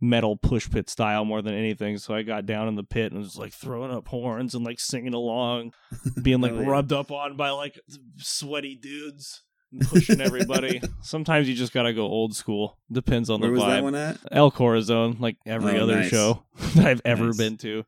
[0.00, 1.96] metal push pit style more than anything.
[1.98, 4.78] So I got down in the pit and was like throwing up horns and like
[4.80, 5.72] singing along,
[6.22, 6.64] being like yeah.
[6.66, 7.80] rubbed up on by like
[8.18, 9.42] sweaty dudes
[9.88, 10.80] pushing everybody.
[11.02, 12.78] Sometimes you just gotta go old school.
[12.90, 13.68] Depends on Where the was vibe.
[13.70, 14.18] that one at?
[14.30, 16.08] El Corazon, like every Oh, other nice.
[16.10, 16.44] show
[16.76, 17.36] that I've ever Nice.
[17.36, 17.84] been to.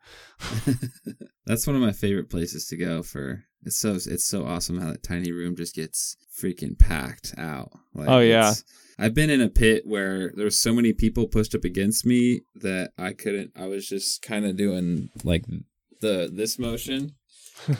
[1.46, 3.44] That's one of my favorite places to go for.
[3.64, 7.70] It's so it's so awesome how that tiny room just gets freaking packed out.
[7.94, 8.50] Like, Oh, yeah.
[8.50, 8.64] it's-
[8.98, 12.40] I've been in a pit where there was so many people pushed up against me
[12.56, 13.52] that I couldn't.
[13.56, 15.44] I was just kind of doing like
[16.00, 17.14] the this motion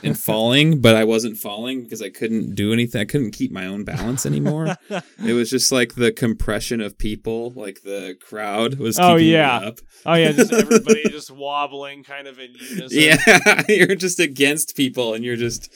[0.03, 3.01] and falling, but I wasn't falling because I couldn't do anything.
[3.01, 4.77] I couldn't keep my own balance anymore.
[4.91, 8.99] it was just like the compression of people, like the crowd was.
[8.99, 9.57] Oh, keeping yeah.
[9.59, 9.79] up.
[10.07, 12.89] oh yeah, just everybody just wobbling kind of in unison.
[12.93, 15.69] Yeah, you're just against people, and you're just.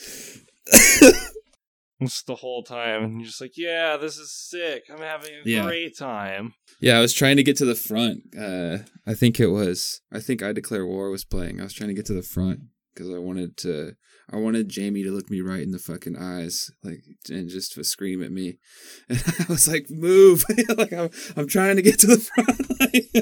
[2.27, 3.05] The whole time.
[3.05, 4.85] And you're just like, yeah, this is sick.
[4.91, 5.65] I'm having a Yeah.
[5.65, 6.55] great time.
[6.81, 8.23] Yeah, I was trying to get to the front.
[8.39, 10.01] Uh, I think it was.
[10.13, 11.61] I think I Declare War was playing.
[11.61, 12.61] I was trying to get to the front
[12.95, 13.93] because I wanted to.
[14.31, 17.85] I wanted Jamie to look me right in the fucking eyes, like, and just to
[17.85, 18.59] scream at me.
[19.09, 20.45] And I was like, "Move!"
[20.77, 22.61] like I'm, I'm trying to get to the front.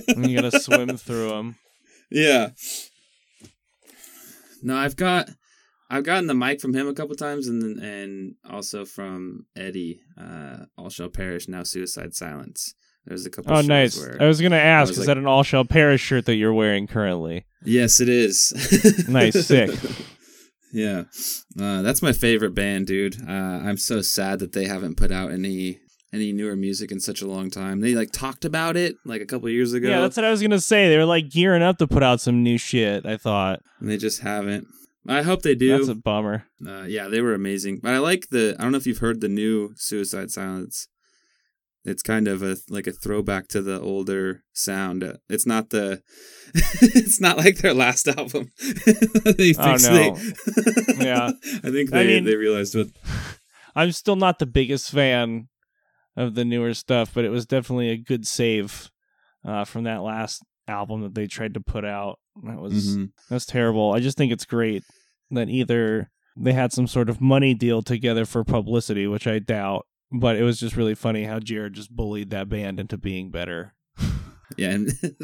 [0.16, 1.56] And you gotta swim through them.
[2.10, 2.50] Yeah.
[4.62, 5.30] No, I've got
[5.90, 10.59] I've gotten the mic from him a couple times and and also from Eddie, uh,
[10.79, 12.74] All Shall Perish, Now Suicide Silence.
[13.07, 13.98] There's a couple Oh, nice.
[13.98, 16.37] where I was gonna ask, was is like- that an all shall perish shirt that
[16.37, 17.46] you're wearing currently?
[17.64, 18.53] Yes, it is.
[19.09, 19.70] Nice, sick.
[20.72, 21.05] Yeah,
[21.61, 23.16] uh, that's my favorite band, dude.
[23.29, 25.81] Uh, I'm so sad that they haven't put out any
[26.12, 27.81] any newer music in such a long time.
[27.81, 29.88] They like talked about it like a couple years ago.
[29.88, 30.88] Yeah, that's what I was gonna say.
[30.88, 33.05] They were like gearing up to put out some new shit.
[33.07, 34.68] I thought, and they just haven't.
[35.08, 35.76] I hope they do.
[35.76, 36.44] That's a bummer.
[36.66, 37.80] Uh, yeah, they were amazing.
[37.82, 38.54] But I like the.
[38.58, 40.88] I don't know if you've heard the new Suicide Silence.
[41.84, 45.02] It's kind of a like a throwback to the older sound.
[45.02, 46.02] Uh, It's not the.
[46.54, 48.52] it's not like their last album.
[49.24, 50.14] they Oh, no.
[50.14, 50.14] they-
[51.04, 51.30] Yeah.
[51.64, 52.88] I think I they mean- they realized what.
[53.74, 55.48] I'm still not the biggest fan
[56.16, 58.90] of the newer stuff, but it was definitely a good save
[59.44, 62.18] uh, from that last album that they tried to put out.
[62.44, 63.11] That was Mhm.
[63.28, 63.92] that's terrible.
[63.92, 64.83] I just think it's great
[65.30, 69.87] that either they had some sort of money deal together for publicity, which I doubt,
[70.11, 73.74] but it was just really funny how Jared just bullied that band into being better.
[74.59, 74.78] Yeah,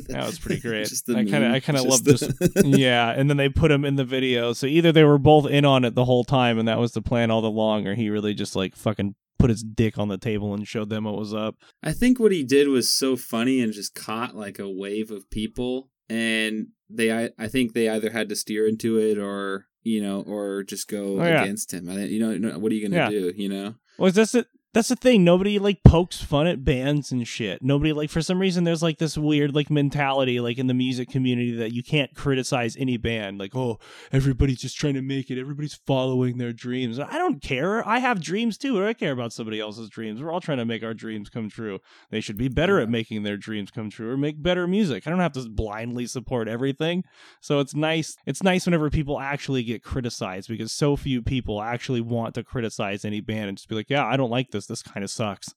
[0.08, 0.88] That was pretty great.
[1.08, 2.12] I kind of I kind of love the-
[2.54, 2.64] this.
[2.64, 4.52] yeah, and then they put him in the video.
[4.52, 7.02] So either they were both in on it the whole time, and that was the
[7.02, 10.54] plan all along, or he really just like fucking put his dick on the table
[10.54, 11.56] and showed them what was up.
[11.82, 15.28] I think what he did was so funny and just caught like a wave of
[15.30, 20.00] people, and they I, I think they either had to steer into it or you
[20.02, 21.42] know or just go Oh, yeah.
[21.42, 21.88] against him.
[21.88, 23.10] I you know what are you gonna Yeah.
[23.10, 23.32] do?
[23.36, 23.74] You know.
[23.98, 25.24] Well, this the that's the thing.
[25.24, 27.62] Nobody like pokes fun at bands and shit.
[27.62, 31.08] Nobody like for some reason there's like this weird like mentality like in the music
[31.08, 33.38] community that you can't criticize any band.
[33.38, 33.78] Like oh
[34.12, 35.40] everybody's just trying to make it.
[35.40, 36.98] Everybody's following their dreams.
[36.98, 37.88] I don't care.
[37.88, 38.84] I have dreams too.
[38.84, 40.20] I care about somebody else's dreams.
[40.20, 41.78] We're all trying to make our dreams come true.
[42.10, 45.06] They should be better at making their dreams come true or make better music.
[45.06, 47.02] I don't have to blindly support everything.
[47.40, 48.18] So it's nice.
[48.26, 53.06] It's nice whenever people actually get criticized because so few people actually want to criticize
[53.06, 54.65] any band and just be like, yeah, I don't like this.
[54.66, 55.48] This kind of sucks.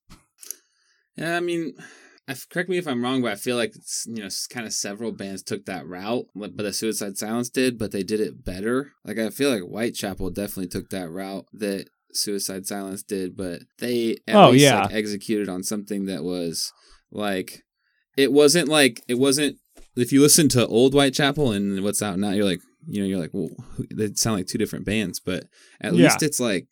[1.17, 1.73] Yeah, I mean,
[2.49, 5.11] correct me if I'm wrong, but I feel like it's, you know, kind of several
[5.11, 8.93] bands took that route, but the Suicide Silence did, but they did it better.
[9.03, 14.17] Like I feel like Whitechapel definitely took that route that Suicide Silence did, but they
[14.27, 14.81] Oh, least yeah.
[14.83, 16.71] like, executed on something that was
[17.11, 17.63] like
[18.17, 19.57] it wasn't like it wasn't.
[19.95, 23.19] If you listen to old Whitechapel and what's out now, you're like, you know, you're
[23.19, 23.49] like, well,
[23.93, 25.45] they sound like two different bands, but
[25.81, 26.03] at Yeah.
[26.05, 26.67] least it's like,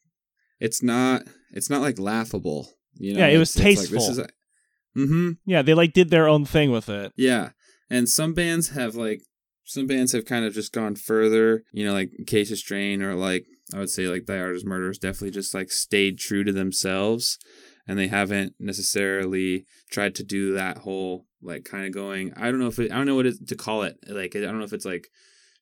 [0.60, 2.70] it's not, it's not like laughable.
[2.96, 4.24] You know, Yeah, it was It's- it's like, tasteful.
[4.24, 4.32] is
[4.98, 5.30] Mm-hmm.
[5.46, 7.14] Yeah, they like did their own thing with it.
[7.16, 7.52] Yeah.
[7.90, 9.22] And some bands have like
[9.64, 13.46] some bands have kind of just gone further, you know, like Acacia Strain or like
[13.76, 17.38] I would say like Thy Art Is Murder definitely just like stayed true to themselves
[17.88, 22.60] and they haven't necessarily tried to do that whole like kind of going I don't
[22.60, 23.98] know if it I don't know what it, to call it.
[24.08, 25.08] Like I don't know if it's like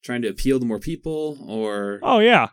[0.04, 2.48] trying to appeal to more people or Oh yeah.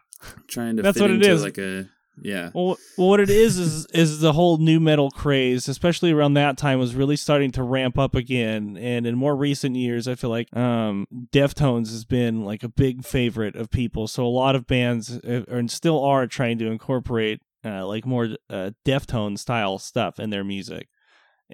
[0.49, 1.43] trying to that's fit what it is.
[1.43, 1.89] like a
[2.21, 2.51] yeah.
[2.55, 6.79] Well, what it is is is the whole nu metal craze, especially around that time,
[6.79, 8.77] was really starting to ramp up again.
[8.77, 13.05] And in more recent years, I feel like um, Deftones has been like a big
[13.05, 14.09] favorite of people.
[14.09, 18.05] So a lot of bands uh, are and still are trying to incorporate uh, like
[18.05, 20.89] more uh, Deftone style stuff in their music.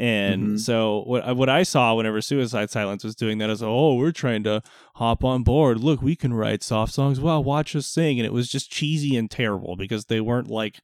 [0.00, 0.61] And Mhm.
[0.61, 4.12] so what I- what I saw whenever Suicide Silence was doing that is oh we're
[4.12, 4.62] trying to
[4.94, 5.80] hop on board.
[5.80, 7.18] Look we can write soft songs.
[7.20, 8.20] Wow watch us sing.
[8.20, 10.78] And it was just cheesy and terrible because they weren't like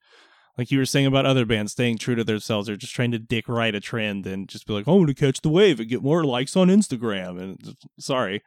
[0.57, 2.67] like you were saying about other bands staying true to themselves.
[2.67, 5.39] They're just trying to dick right a trend and just be like oh to catch
[5.39, 7.41] the wave and get more likes on Instagram.
[7.41, 8.41] And sorry.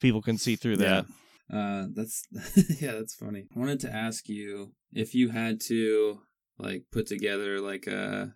[0.00, 1.04] People can see through that.
[1.52, 2.24] Uh, that's
[2.80, 3.44] yeah, that's funny.
[3.54, 6.20] I wanted to ask you if you had to
[6.58, 8.34] like put together like a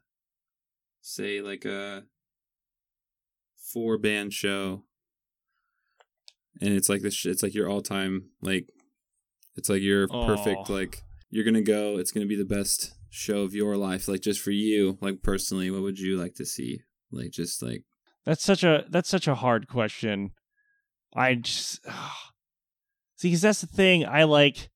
[1.06, 2.02] say like a
[3.72, 4.82] four band show,
[6.60, 7.24] and it's like this.
[7.24, 8.68] It's like your all time like,
[9.54, 10.72] it's like your perfect Oh.
[10.72, 11.98] like you're gonna go.
[11.98, 14.08] It's gonna be the best show of your life.
[14.08, 16.80] Like just for you, like personally, what would you like to see?
[17.12, 17.84] Like just like
[18.24, 20.32] That's such a that's such a hard question.
[21.14, 21.84] I just
[23.16, 24.04] see because that's the thing.
[24.04, 24.70] I like.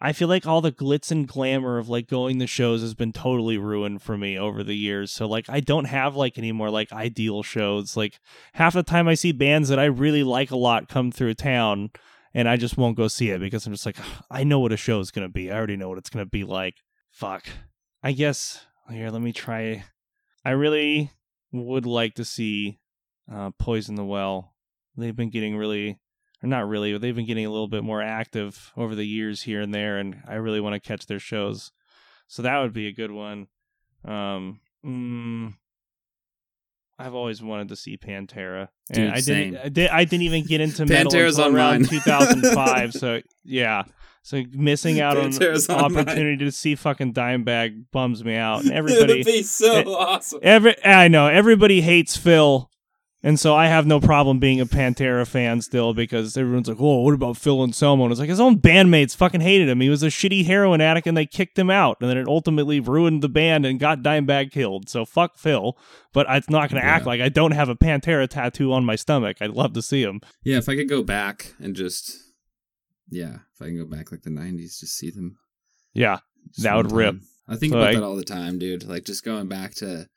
[0.00, 3.12] I feel like all the glitz and glamour of like going to shows has been
[3.12, 5.12] totally ruined for me over the years.
[5.12, 7.96] So like I don't have like any more like ideal shows.
[7.96, 8.18] Like
[8.54, 11.90] half the time I see bands that I really like a lot come through town
[12.32, 13.98] and I just won't go see it because I'm just like
[14.30, 15.50] I know what a show is going to be.
[15.50, 16.76] I already know what it's going to be like.
[17.10, 17.46] Fuck.
[18.02, 19.84] I guess here let me try
[20.44, 21.12] I really
[21.52, 22.78] would like to see
[23.30, 24.54] uh, Poison the Well.
[24.96, 25.98] They've been getting really,
[26.42, 29.42] or not really, but they've been getting a little bit more active over the years
[29.42, 31.72] here and there, and I really want to catch their shows.
[32.28, 33.48] So that would be a good one.
[34.04, 35.54] Um, mm,
[36.98, 39.50] I've always wanted to see Pantera, and Dude, I same.
[39.52, 39.64] didn't.
[39.64, 42.92] I, did, I didn't even get into metal Pantera's until on around 2005.
[42.92, 43.84] so yeah,
[44.22, 46.02] so missing out on Pantera's on mine.
[46.06, 49.86] opportunity to see fucking Dimebag bums me out, and it everybody would be so it-
[49.86, 50.40] awesome.
[50.42, 52.70] Every I know everybody hates Phil,
[53.22, 57.02] And so I have no problem being a Pantera fan still because everyone's like, "Oh,
[57.02, 59.82] what about Phil Anselmo?" And it's like his own bandmates fucking hated him.
[59.82, 61.98] He was a shitty heroin addict, and they kicked him out.
[62.00, 64.88] And then it ultimately ruined the band and got Dimebag killed.
[64.88, 65.76] So fuck Phil.
[66.14, 68.96] But I'm not going to act like I don't have a Pantera tattoo on my
[68.96, 69.36] stomach.
[69.42, 70.20] I'd love to see him.
[70.42, 72.16] Yeah, if I could go back and just,
[73.10, 75.36] yeah, if I can go back like the '90s, just see them.
[75.92, 76.20] Yeah,
[76.62, 77.16] That would rip.
[77.46, 78.84] I think So, about like- that all the time, dude.
[78.84, 80.08] Like just going back to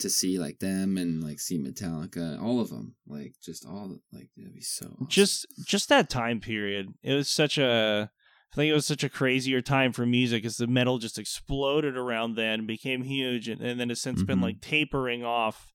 [0.00, 4.28] to see like them and like see Metallica, all of them, like just all like
[4.36, 4.86] that'd be so.
[4.86, 5.06] Awesome.
[5.08, 6.88] just just that time period.
[7.02, 8.10] It was such a.
[8.52, 11.96] I think it was such a crazier time for music as the metal just exploded
[11.96, 14.42] around then, became huge, and, and then has since been Mhm.
[14.42, 15.72] like tapering off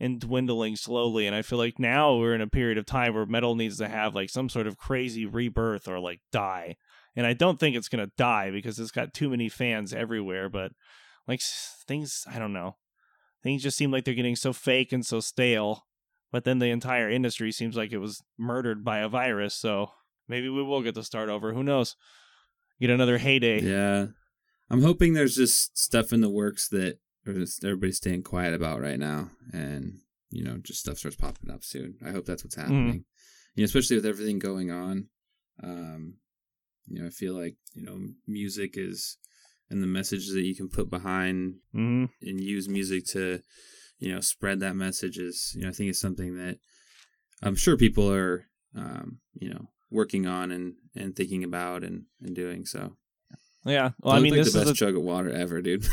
[0.00, 1.26] and dwindling slowly.
[1.26, 3.88] And I feel like now we're in a period of time where metal needs to
[3.88, 6.76] have like some sort of crazy rebirth or like die.
[7.14, 10.48] And I don't think it's gonna die because it's got too many fans everywhere.
[10.48, 10.72] But
[11.28, 11.40] like
[11.86, 12.76] things, I don't know.
[13.42, 15.86] Things just seem like they're getting so fake and so stale.
[16.32, 19.54] But then the entire industry seems like it was murdered by a virus.
[19.54, 19.90] So
[20.28, 21.52] maybe we will get to start over.
[21.52, 21.96] Who knows?
[22.80, 23.60] Get another heyday.
[23.62, 24.06] yeah,
[24.68, 29.30] I'm hoping there's just stuff in the works that everybody's staying quiet about right now,
[29.52, 31.94] and you know, just stuff starts popping up soon.
[32.04, 33.04] I hope that's what's happening.
[33.54, 35.08] You know, especially with everything going on.
[35.62, 36.14] Um,
[36.86, 39.16] you know, I feel like you know, music is
[39.70, 43.40] and the message that you can put behind hmm and use music to
[43.98, 46.58] you know spread that message is you know i think it's something that
[47.42, 52.34] i'm sure people are um you know working on and and thinking about and and
[52.34, 52.96] doing so
[53.64, 53.90] Yeah.
[54.00, 55.86] Well, I mean, looked like this the is best a, chug of water ever dude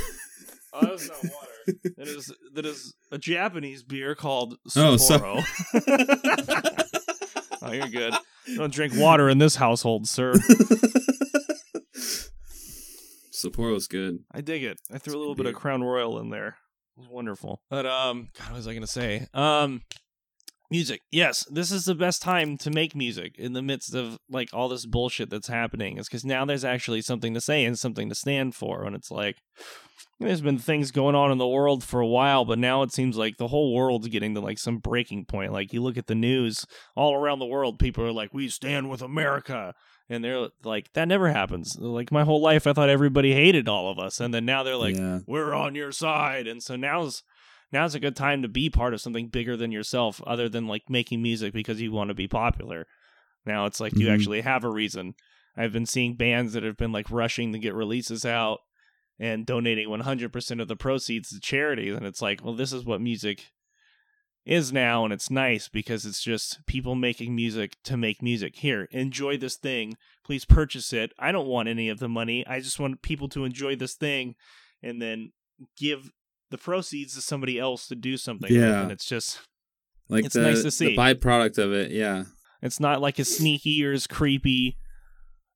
[0.74, 1.78] oh, that was not water.
[1.98, 5.44] that is that is a Japanese beer called Oh, so- Sapporo.
[7.62, 8.14] oh, you're good.
[8.58, 10.34] Don't drink water in this household, sir.
[13.44, 14.80] Sapporo's good I dig it.
[14.92, 15.56] I threw a little bit of.
[15.56, 16.58] Crown Royal in there.
[16.98, 17.62] It was wonderful.
[17.70, 19.28] But um, God, what was I gonna say?
[19.34, 19.82] Um,
[20.70, 21.02] music.
[21.12, 24.70] Yes, this is the best time to make music in the midst of like all
[24.70, 25.98] this bullshit that's happening.
[25.98, 28.84] Is because now there's actually something to say and something to stand for.
[28.84, 29.38] And it's like
[30.20, 33.18] there's been things going on in the world for a while, but now it seems
[33.18, 35.52] like the whole world's getting to like some breaking point.
[35.52, 38.90] Like you look at the news all around the world, people are like, "We stand
[38.90, 39.74] with America."
[40.10, 41.78] And they're like, that never happens.
[41.80, 44.76] Like my whole life, I thought everybody hated all of us, and then now they're
[44.76, 45.20] like, yeah.
[45.26, 46.46] We're on your side.
[46.48, 47.24] And so now's
[47.72, 50.84] now's a good time to be part of something bigger than yourself other than like
[50.90, 52.86] making music because you want to be popular.
[53.46, 54.14] Now it's like you Mhm.
[54.14, 55.16] actually have a reason.
[55.58, 58.60] I've been seeing bands that have been like rushing to get releases out
[59.20, 63.00] and donating 100% of the proceeds to charities and it's like well this is what
[63.02, 63.52] music
[64.46, 68.88] is now and it's nice because it's just people making music to make music here
[68.92, 72.80] enjoy this thing please purchase it i don't want any of the money i just
[72.80, 74.36] want people to enjoy this thing
[74.82, 75.32] and then
[75.78, 76.12] give
[76.52, 78.62] the proceeds to somebody else to do something with.
[78.62, 78.82] Yeah.
[78.84, 79.40] and it's just
[80.10, 80.88] like It's the, nice to see.
[80.88, 82.26] the byproduct of it yeah
[82.62, 84.78] it's not like as sneaky or as creepy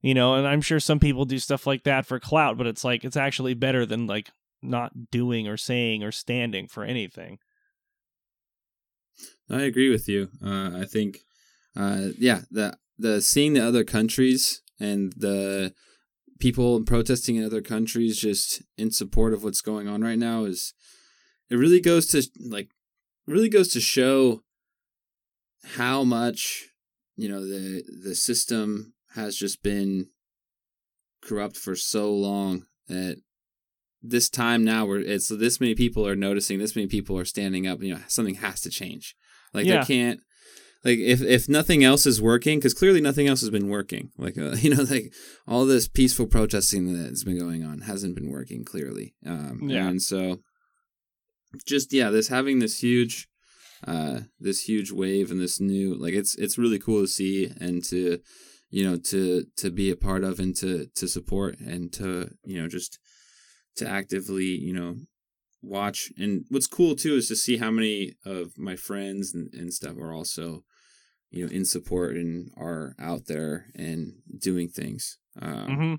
[0.02, 2.86] you know and i'm sure some people do stuff like that for clout but it's
[2.86, 4.30] like it's actually better than like
[4.62, 7.38] not doing or saying or standing for anything
[9.50, 10.30] I agree with you.
[10.44, 11.20] Uh, I think,
[11.76, 15.74] uh, yeah, the the seeing the other countries and the
[16.40, 20.74] people protesting in other countries just in support of what's going on right now is
[21.50, 22.70] it really goes to like
[23.26, 24.44] really goes to show
[25.76, 26.70] how much
[27.16, 30.08] you know the the system has just been
[31.22, 33.22] corrupt for so long that
[34.02, 37.66] this time now where it's this many people are noticing this many people are standing
[37.68, 39.16] up you know something has to change
[39.54, 39.76] like Yeah.
[39.76, 40.20] there can't
[40.86, 44.38] like if if nothing else is working because clearly nothing else has been working like
[44.38, 45.12] uh, you know like
[45.48, 49.88] all this peaceful protesting that has been going on hasn't been working clearly um Yeah.
[49.88, 50.40] and so
[51.66, 53.28] just yeah this having this huge
[53.88, 57.84] uh this huge wave and this new like it's it's really cool to see and
[57.86, 58.20] to
[58.70, 62.62] you know to to be a part of and to to support and to you
[62.62, 63.00] know just
[63.78, 64.96] to actively you know
[65.62, 69.74] watch and what's cool too is to see how many of my friends and, and
[69.74, 70.64] stuff are also
[71.32, 75.94] you know in support and are out there and doing things um hmm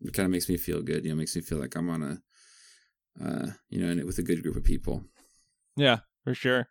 [0.00, 2.02] it kind of makes me feel good you know makes me feel like i'm on
[2.02, 5.04] a uh you know and with a good group of people
[5.76, 6.68] Yeah, for sure.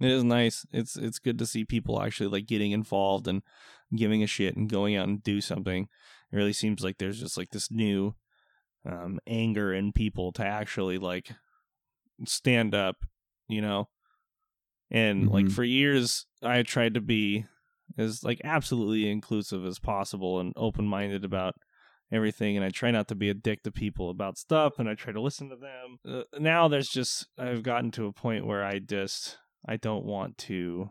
[0.00, 0.66] It is nice.
[0.72, 3.42] It's it's good to see people actually like getting involved and
[3.94, 5.88] giving a shit and going out and do something.
[6.32, 8.14] It really seems like there's just like this new
[8.86, 11.30] um anger in people to actually like
[12.26, 12.96] stand up,
[13.48, 13.88] you know.
[14.90, 15.52] And like Mhm.
[15.52, 17.46] for years I tried to be
[17.98, 21.56] as like absolutely inclusive as possible and open-minded about
[22.12, 24.94] everything and I try not to be a dick to people about stuff and I
[24.94, 25.98] try to listen to them.
[26.06, 30.38] Uh, now there's just I've gotten to a point where I just I don't want
[30.38, 30.90] to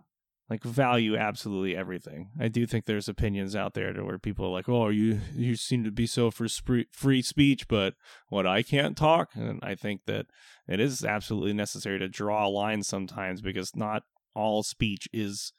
[0.49, 2.29] like value absolutely everything.
[2.39, 5.55] I do think there's opinions out there to where people are like, "Oh, you you
[5.55, 6.47] seem to be so for
[6.91, 7.95] free speech, but
[8.29, 10.27] what I can't talk." And I think that
[10.67, 14.03] it is absolutely necessary to draw a line sometimes because not
[14.35, 15.53] all speech is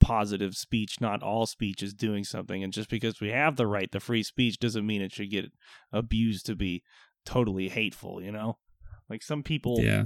[0.00, 1.00] positive speech.
[1.00, 4.22] Not all speech is doing something, and just because we have the right to free
[4.22, 5.46] speech doesn't mean it should get
[5.92, 6.82] abused to be
[7.24, 8.22] totally hateful.
[8.22, 8.58] You know,
[9.08, 10.04] like some people, Yeah.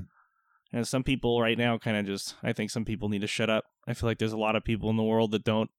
[0.75, 2.35] And some people right now kind of just.
[2.43, 3.65] I think some people need to shut up.
[3.87, 5.71] I feel like there's a lot of people in the world that don't.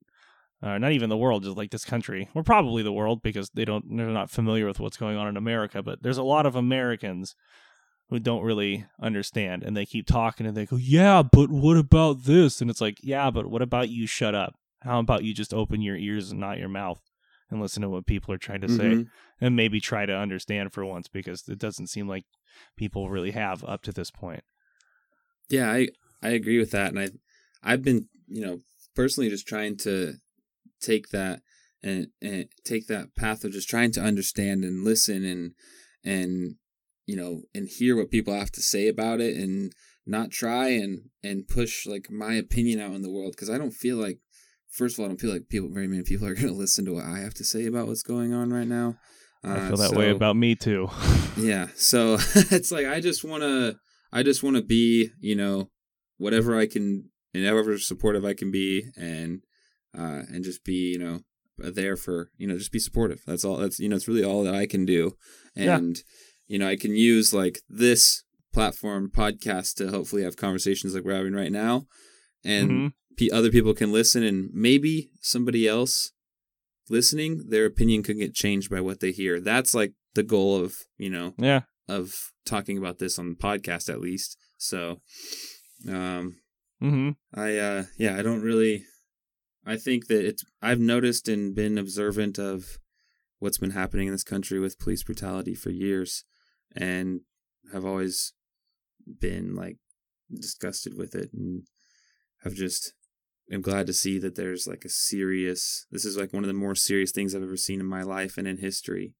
[0.64, 2.30] Uh, not even the world, just like this country.
[2.34, 3.86] We're probably the world because they don't.
[3.98, 5.84] They're not familiar with what's going on in America.
[5.84, 7.36] But there's a lot of Americans
[8.10, 12.24] who don't really understand, and they keep talking, and they go, "Yeah, but what about
[12.24, 14.08] this?" And it's like, "Yeah, but what about you?
[14.08, 14.54] Shut up.
[14.82, 17.02] How about you just open your ears and not your mouth
[17.52, 19.08] and listen to what people are trying to say, Mhm.
[19.42, 22.26] and maybe try to understand for once because it doesn't seem like
[22.78, 24.44] people really have up to this point."
[25.50, 25.90] Yeah, I
[26.22, 27.10] I agree with that, and I
[27.64, 28.60] I've been you know
[28.96, 30.16] personally just trying to
[30.82, 31.42] take that
[31.84, 35.52] and and take that path of just trying to understand and listen and
[36.04, 36.56] and
[37.06, 39.72] you know and hear what people have to say about it and
[40.06, 43.72] not try and and push like my opinion out in the world because I don't
[43.74, 44.20] feel like
[44.72, 46.86] first of all I don't feel like people very many people are going to listen
[46.86, 48.98] to what I have to say about what's going on right now.
[49.44, 50.90] I Uh, feel that way about me too.
[51.38, 53.76] yeah so it's like i just want to
[54.16, 55.70] i just want to be you know
[56.18, 59.42] whatever i can and however supportive i can be and
[59.98, 61.20] uh and just be you know
[61.58, 64.44] there for you know just be supportive that's all that's you know it's really all
[64.44, 65.16] that i can do
[65.56, 65.78] Yeah.
[65.78, 65.96] and
[66.48, 71.16] you know i can use like this platform podcast to hopefully have conversations like we're
[71.22, 71.86] having right now
[72.44, 72.94] and Mhm.
[73.18, 76.12] pe other people can listen and maybe somebody else
[76.90, 80.76] listening their opinion could get changed by what they hear that's like the goal of
[80.98, 81.62] you know Yeah.
[81.88, 84.38] Of talking about this on the podcast at least.
[84.58, 85.02] So
[85.90, 86.38] um
[86.80, 88.86] hmm i uh yeah i don't really
[89.66, 92.78] i think that it's i've noticed and been observant of
[93.40, 96.24] what's been happening in this country with police brutality for years
[96.76, 97.22] and
[97.72, 98.34] have always
[99.20, 99.78] been like
[100.34, 101.64] disgusted with it and
[102.44, 102.94] have just
[103.52, 106.54] am glad to see that there's like a serious this is like one of the
[106.54, 109.14] more serious things I've ever seen in my life and in history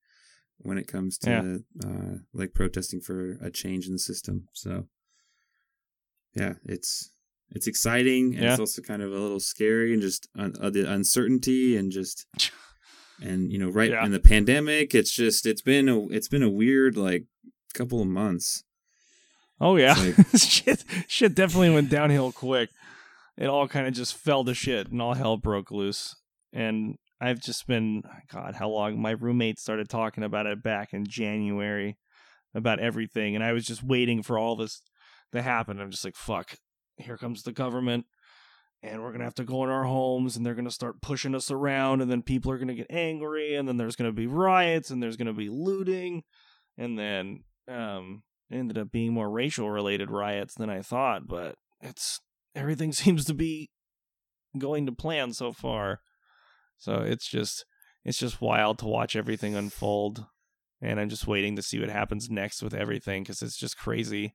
[0.58, 1.88] when it comes to Yeah.
[1.88, 4.48] uh like protesting for a change in the system.
[4.52, 4.86] So
[6.34, 7.10] yeah, it's
[7.50, 10.90] it's exciting and it's also kind of a little scary and just un- uh, the
[10.90, 12.26] uncertainty and just
[13.22, 14.04] and you know right Yeah.
[14.04, 17.24] in the pandemic it's just it's been a it's been a weird like
[17.74, 18.64] couple of months.
[19.60, 22.68] Oh yeah, It's shit, shit definitely went downhill quick.
[23.38, 26.14] It all kind of just fell to shit, and all hell broke loose.
[26.52, 28.02] And I've just been,
[28.32, 29.00] God, how long?
[29.00, 31.96] My roommate started talking about it back in January,
[32.54, 34.82] about everything, and I was just waiting for all this
[35.32, 35.80] to happen.
[35.80, 36.56] I'm just like, fuck,
[36.96, 38.04] here comes the government,
[38.82, 41.50] and we're gonna have to go in our homes, and they're gonna start pushing us
[41.50, 45.02] around, and then people are gonna get angry, and then there's gonna be riots, and
[45.02, 46.22] there's gonna be looting,
[46.76, 51.56] and then um it ended up being more racial related riots than I thought, but
[51.80, 52.20] it's
[52.54, 53.70] everything seems to be
[54.58, 56.00] going to plan so far.
[56.78, 57.64] So it's just
[58.04, 60.26] it's just wild to watch everything unfold
[60.80, 64.34] and I'm just waiting to see what happens next with everything cuz it's just crazy.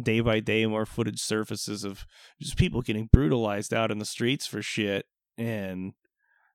[0.00, 2.06] Day by day more footage surfaces of
[2.40, 5.92] just people getting brutalized out in the streets for shit and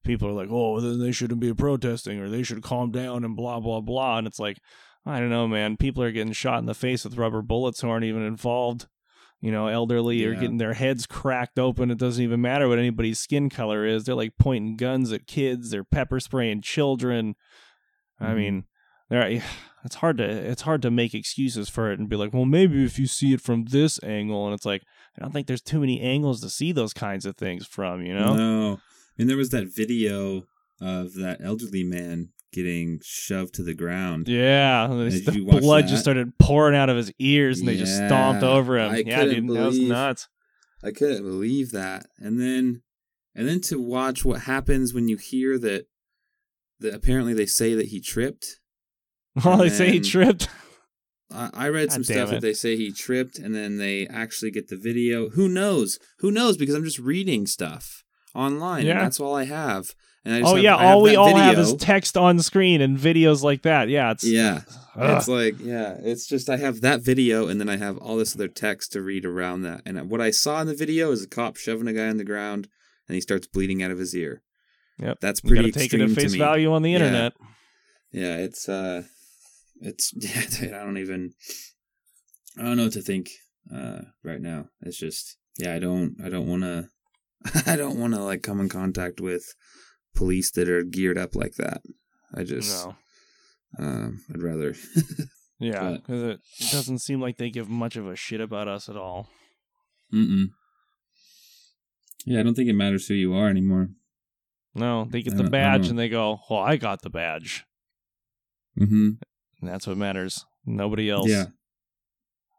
[0.04, 3.36] people are like, "Oh, then they shouldn't be protesting or they should calm down and
[3.36, 4.58] blah blah blah." And it's like
[5.06, 5.78] I don't know, man.
[5.78, 8.88] People are getting shot in the face with rubber bullets who aren't even involved.
[9.40, 10.40] You know, elderly are Yeah.
[10.40, 11.92] getting their heads cracked open.
[11.92, 14.04] It doesn't even matter what anybody's skin color is.
[14.06, 15.70] They're like pointing guns at kids.
[15.70, 17.36] They're pepper spraying children.
[18.20, 18.36] I Mhm.
[18.38, 18.64] mean,
[19.10, 19.42] there.
[19.86, 22.84] It's hard to it's hard to make excuses for it and be like, well, maybe
[22.84, 24.82] if you see it from this angle, and it's like
[25.18, 28.04] I don't think there's too many angles to see those kinds of things from.
[28.06, 28.36] You know?
[28.36, 28.80] No.
[29.18, 30.44] And there was that video
[30.82, 34.28] of that elderly man getting shoved to the ground.
[34.28, 35.90] Yeah, Did the blood that?
[35.90, 38.92] just started pouring out of his ears, and they just stomped over him.
[38.92, 40.28] I yeah, dude, that was nuts.
[40.84, 42.06] I couldn't believe that.
[42.18, 42.82] And then
[43.36, 45.86] and then to watch what happens when you hear that
[46.80, 48.60] that apparently they say that he tripped.
[49.46, 50.50] Oh, they say he tripped.
[51.32, 52.32] I, I read God some stuff it.
[52.32, 55.30] that they say he tripped and then they actually get the video.
[55.30, 56.00] Who knows?
[56.20, 56.58] Who knows?
[56.58, 58.88] Because I'm just reading stuff online.
[58.88, 58.94] Yeah.
[58.94, 59.94] And that's all I have.
[60.28, 62.98] And I just Oh have- yeah, all we all have is text on screen and
[62.98, 63.88] videos like that.
[63.88, 64.64] Yeah, it's Yeah.
[64.98, 65.18] Ugh.
[65.18, 68.36] It's like, yeah, it's just I have that video and then I have all this
[68.36, 69.84] other text to read around that.
[69.86, 72.26] And what I saw in the video is a cop shoving a guy on the
[72.26, 72.68] ground
[73.08, 74.42] and he starts bleeding out of his ear.
[75.00, 75.20] Yep.
[75.22, 77.32] That's you pretty gotta take it at face value on the internet.
[78.12, 79.04] Yeah, it's uh
[79.80, 80.12] it's
[80.62, 81.32] yeah, I don't even
[82.60, 83.30] I don't know what to think
[83.74, 84.66] uh right now.
[84.82, 86.90] It's just yeah, I don't I don't want to
[87.72, 89.46] I don't want to like come in contact with
[90.18, 91.82] police that are geared up like that.
[92.36, 92.96] I just no.
[93.80, 94.76] um I'd rather
[95.60, 96.40] Yeah, because it,
[96.72, 99.28] doesn't seem like they give much of a shit about us at all.
[100.14, 100.50] Mm-mm.
[102.26, 103.90] Yeah, I don't think it matters who you are anymore.
[104.76, 107.66] No, they get the badge and they go, "Well, I got the badge."
[108.80, 109.10] Mm-hmm.
[109.62, 110.46] And that's what matters.
[110.66, 111.30] Nobody else.
[111.30, 111.46] Yeah.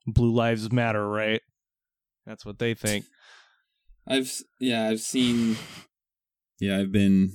[0.06, 1.42] Blue lives matter, right?
[2.26, 3.04] That's what they think.
[4.06, 5.56] I've yeah, I've seen
[6.59, 7.32] Yeah, I've been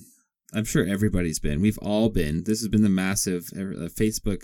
[0.54, 1.62] I'm sure everybody's been.
[1.62, 2.44] We've all been.
[2.46, 4.44] This has been the massive uh, Facebook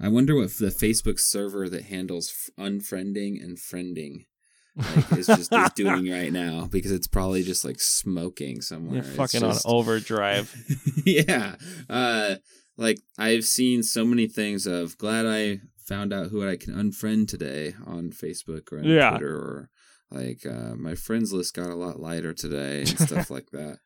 [0.00, 4.26] I wonder what the Facebook server that handles f- unfriending and friending
[4.74, 8.96] like is just is doing right now because it's probably just like smoking somewhere.
[8.96, 10.52] You're fucking just- on overdrive.
[11.06, 11.54] yeah.
[11.88, 12.36] Uh
[12.76, 17.28] like I've seen so many things of glad I found out who I can unfriend
[17.28, 19.10] today on Facebook or on Yeah.
[19.10, 19.70] Twitter or
[20.10, 23.78] like uh, my friends list got a lot lighter today and stuff like that.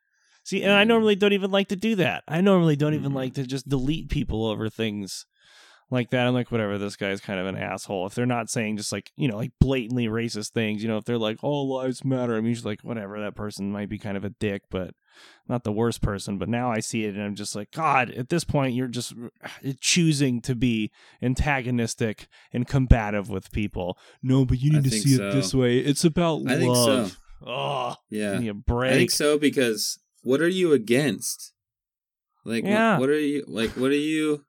[0.47, 0.89] See, and I Mm.
[0.89, 2.23] normally don't even like to do that.
[2.29, 3.17] I normally don't even Mm.
[3.17, 5.27] like to just delete people over things
[5.91, 6.25] like that.
[6.25, 8.07] I'm like, whatever, this guy's kind of an asshole.
[8.07, 11.05] If they're not saying just like, you know, like blatantly racist things, you know, if
[11.05, 14.25] they're like, all lives matter, I'm usually like, whatever, that person might be kind of
[14.25, 14.95] a dick, but
[15.49, 16.39] not the worst person.
[16.39, 19.15] But now I see it and I'm just like, God, at this point, you're just
[19.81, 23.99] choosing to be antagonistic and combative with people.
[24.23, 25.29] No, but you I need to see so.
[25.29, 25.79] it this way.
[25.79, 26.97] It's about I think so.
[26.97, 27.21] love.
[27.45, 28.33] Oh, Yeah.
[28.35, 31.53] give me a I think so because what are you against?
[32.45, 32.99] Like Yeah.
[32.99, 34.45] what are you like what are you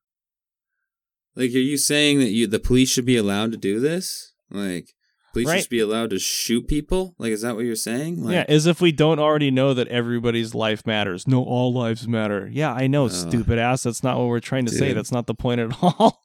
[1.36, 4.34] like are you saying that you the police should be allowed to do this?
[4.49, 4.93] Like
[5.34, 5.61] police Right.
[5.61, 7.13] should be allowed to shoot people?
[7.19, 8.23] Like is that what you're saying?
[8.23, 11.28] Like yeah, as if we don't already know that everybody's life matters.
[11.28, 12.49] No, all lives matter.
[12.51, 13.11] Yeah, I know, Ugh.
[13.11, 13.84] stupid ass.
[13.84, 14.93] That's not what we're trying to say.
[14.93, 16.23] That's not the point at all.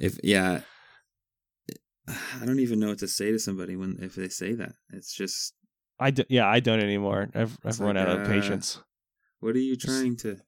[0.00, 0.60] if yeah
[2.40, 4.72] I don't even know what to say to somebody when if they say that.
[4.92, 5.52] It's just
[6.00, 7.28] I do, yeah, I don't anymore.
[7.34, 8.80] I've I've run like, out of uh, patience.
[9.40, 10.38] what are you trying to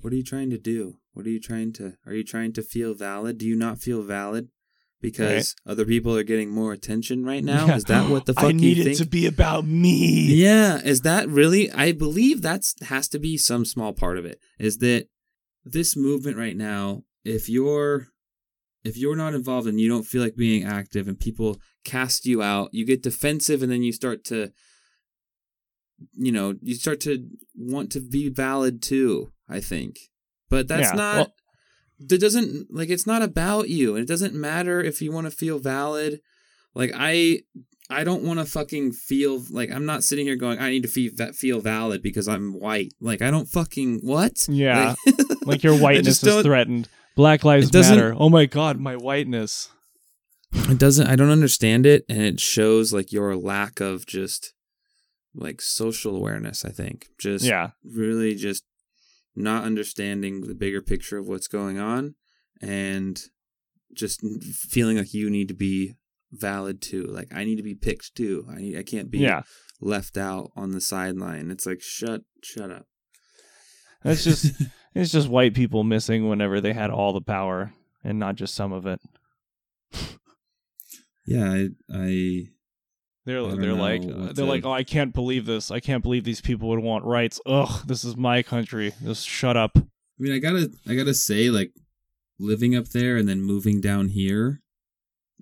[0.00, 0.98] what are you trying to do?
[1.12, 3.38] What are you trying to are you trying to feel valid?
[3.38, 4.48] Do you not feel valid?
[5.00, 7.66] Because other people are getting more attention right now?
[7.66, 7.74] Yeah.
[7.74, 8.98] Is that what the fuck I you need it think?
[8.98, 10.32] to be about me.
[10.32, 11.72] Yeah, is that really?
[11.72, 14.38] I believe that's has to be some small part of it.
[14.60, 15.08] Is that
[15.64, 17.02] this movement right now?
[17.24, 18.11] If you're
[18.84, 22.42] if you're not involved and you don't feel like being active, and people cast you
[22.42, 24.52] out, you get defensive, and then you start to,
[26.14, 27.26] you know, you start to
[27.56, 29.32] want to be valid too.
[29.48, 29.98] I think,
[30.48, 31.16] but that's Yeah, not.
[31.16, 31.34] well-
[32.04, 35.30] that doesn't like it's not about you, and it doesn't matter if you want to
[35.30, 36.20] feel valid.
[36.74, 37.42] Like I
[37.90, 40.88] I don't want to fucking feel like I'm not sitting here going I need to
[40.88, 42.92] feel feel valid because I'm white.
[43.00, 44.48] Like I don't fucking what?
[44.48, 44.96] Yeah.
[45.06, 45.16] Like,
[45.46, 46.88] Like your whiteness is threatened.
[47.16, 48.14] Black lives matter.
[48.18, 49.70] Oh my god, my whiteness.
[50.52, 54.52] it doesn't I don't understand it and it shows like your lack of just
[55.34, 57.06] like social awareness, I think.
[57.18, 57.70] Just Yeah.
[57.84, 58.64] really just
[59.34, 62.14] not understanding the bigger picture of what's going on
[62.60, 63.18] and
[63.94, 64.20] just
[64.54, 65.94] feeling like you need to be
[66.32, 67.04] valid too.
[67.04, 68.46] Like I need to be picked too.
[68.50, 69.42] I need, I can't be Yeah.
[69.80, 71.50] left out on the sideline.
[71.50, 72.86] It's like shut shut up.
[74.04, 74.52] That's just
[74.94, 77.72] it's just white people missing whenever they had all the power
[78.04, 79.00] and not just some of it.
[81.24, 82.46] Yeah, I, I
[83.24, 85.70] They're they're know like they're to- like oh I can't believe this.
[85.70, 87.40] I can't believe these people would want rights.
[87.46, 88.92] Ugh this is my country.
[89.02, 89.72] Just shut up.
[89.76, 89.82] I
[90.18, 91.72] mean, I gotta, I gotta say, like,
[92.38, 94.60] living up there and then moving down here,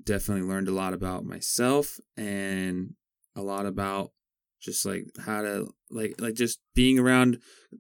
[0.03, 2.95] definitely learned a lot about myself and
[3.37, 4.13] a lot about
[4.61, 7.39] just like how to, like, like just being around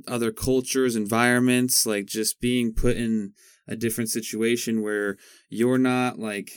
[0.08, 3.32] other cultures, environments, like just being put in
[3.68, 5.16] a different situation where
[5.48, 6.50] you're not like,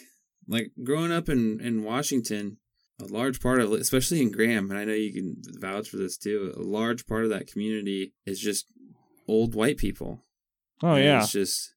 [0.48, 2.58] like growing up in in Washington.
[3.02, 6.16] A large part of, especially in Graham, and I know you can vouch for this
[6.16, 6.54] too.
[6.56, 8.68] A large part of that community is just
[9.28, 10.24] old white people.
[10.84, 11.74] oh And yeah It's just,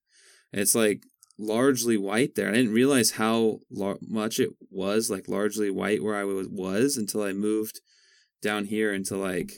[0.52, 1.04] it's like
[1.38, 2.48] largely white there.
[2.48, 6.96] I didn't realize how lar- much it was like largely white where I was, was
[6.98, 7.80] until I moved
[8.46, 9.52] down here into like,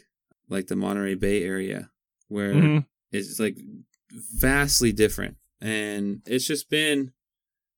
[0.48, 1.90] like the Monterey Bay area
[2.28, 2.86] where Mhm.
[3.12, 3.56] it's like
[4.10, 5.36] vastly different.
[5.60, 7.12] And it's just been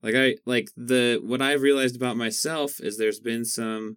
[0.02, 3.96] like, I, like the, what I've realized about myself is there's been some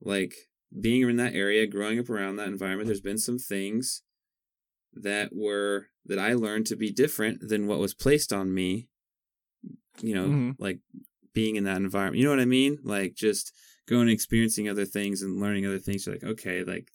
[0.00, 0.34] like
[0.80, 4.02] being in that area, growing up around that environment, there's been some things
[4.94, 8.88] that were that I learned to be different than what was placed on me.
[10.00, 10.54] You know, Mhm.
[10.58, 10.80] like
[11.34, 12.16] being in that environment.
[12.18, 12.78] You know what I mean?
[12.82, 13.52] Like just
[13.86, 16.06] going and experiencing other things and learning other things.
[16.06, 16.90] You're like, okay, like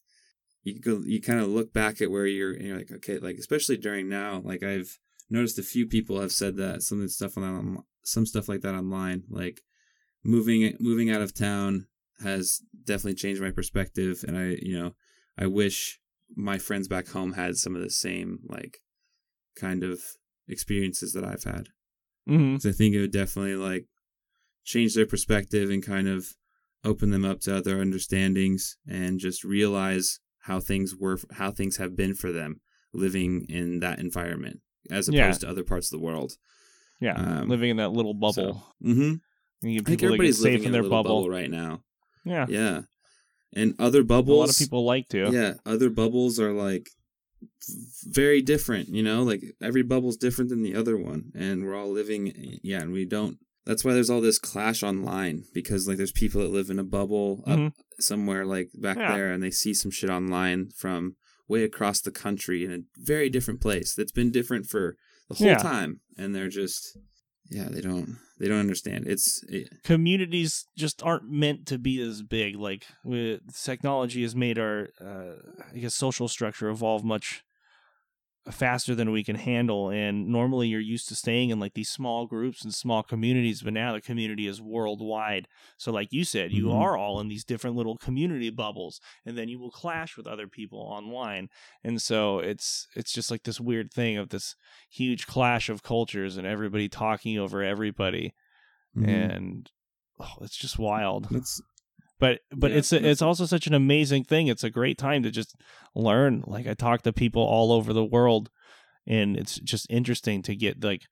[0.62, 3.36] you go, you kind of look back at where you're, and you're like, okay, like
[3.36, 4.98] especially during now, like I've
[5.30, 8.62] noticed a few people have said that some of the stuff on some stuff like
[8.62, 9.60] that online, like
[10.24, 11.86] moving moving out of town
[12.22, 14.94] has definitely changed my perspective, and I you know
[15.36, 16.00] I wish
[16.34, 18.78] my friends back home had some of the same like
[19.56, 20.00] kind of
[20.48, 21.68] experiences that I've had.
[22.26, 23.86] hmm 'Cause I think it would definitely like
[24.64, 26.34] change their perspective and kind of
[26.84, 31.96] open them up to other understandings and just realize how things were, how things have
[31.96, 32.60] been for them
[32.92, 34.60] living in that environment
[34.90, 35.32] as opposed Yeah.
[35.32, 36.32] to other parts of the world.
[37.00, 38.64] Yeah, Um, living in that little bubble.
[38.82, 39.00] Mm-hmm.
[39.68, 41.02] You I think people that get everybody's living safe in in their bubble.
[41.02, 41.28] bubble.
[41.30, 41.82] right now.
[42.24, 42.46] Yeah.
[42.48, 42.82] Yeah,
[43.54, 45.30] and other bubbles a lot of people like to.
[45.32, 46.88] Yeah, other bubbles are like
[48.04, 51.90] very different, you know, like every bubble's different than the other one and we're all
[51.90, 53.38] living yeah, and we don't
[53.68, 56.84] that's why there's all this clash online because like there's people that live in a
[56.84, 57.72] bubble up Mhm.
[58.00, 59.14] somewhere like back Yeah.
[59.14, 61.14] there and they see some shit online from
[61.46, 64.96] way across the country in a very different place that's been different for
[65.28, 65.58] the whole Yeah.
[65.58, 66.98] time and they're just
[67.50, 69.06] yeah, they don't they don't understand.
[69.06, 72.56] It's it, communities just aren't meant to be as big.
[72.56, 75.36] Like with, technology has made our, uh,
[75.74, 77.42] I guess, social structure evolve much
[78.50, 79.90] faster than we can handle.
[79.90, 83.74] And normally, you're used to staying in like these small groups and small communities, but
[83.74, 85.48] now the community is worldwide.
[85.76, 86.74] So, like you said, you Mhm.
[86.74, 90.48] are all in these different little community bubbles, and then you will clash with other
[90.48, 91.48] people online.
[91.84, 94.54] And so it's it's just like this weird thing of this
[94.90, 98.32] huge clash of cultures and everybody talking over everybody
[98.94, 99.08] mhm.
[99.08, 99.70] and
[100.20, 101.28] oh, it's just wild.
[101.30, 101.60] that's
[102.18, 104.48] But but Yeah, it's a, it's also such an amazing thing.
[104.48, 105.54] It's a great time to just
[105.94, 106.42] learn.
[106.46, 108.50] Like I talk to people all over the world,
[109.06, 111.02] and it's just interesting to get like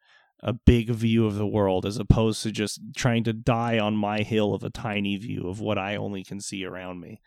[0.40, 4.20] a big view of the world as opposed to just trying to die on my
[4.20, 7.20] hill of a tiny view of what I only can see around me.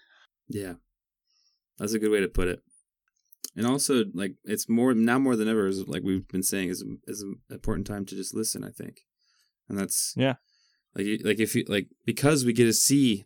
[0.47, 0.73] Yeah.
[1.79, 2.61] That's a good way to put it.
[3.55, 6.83] And also, like, it's more now more than ever, is like we've been saying, is
[7.07, 8.63] is an important time to just listen.
[8.63, 9.01] I think,
[9.67, 10.35] and that's Yeah.
[10.95, 13.25] like like if you like because we get to see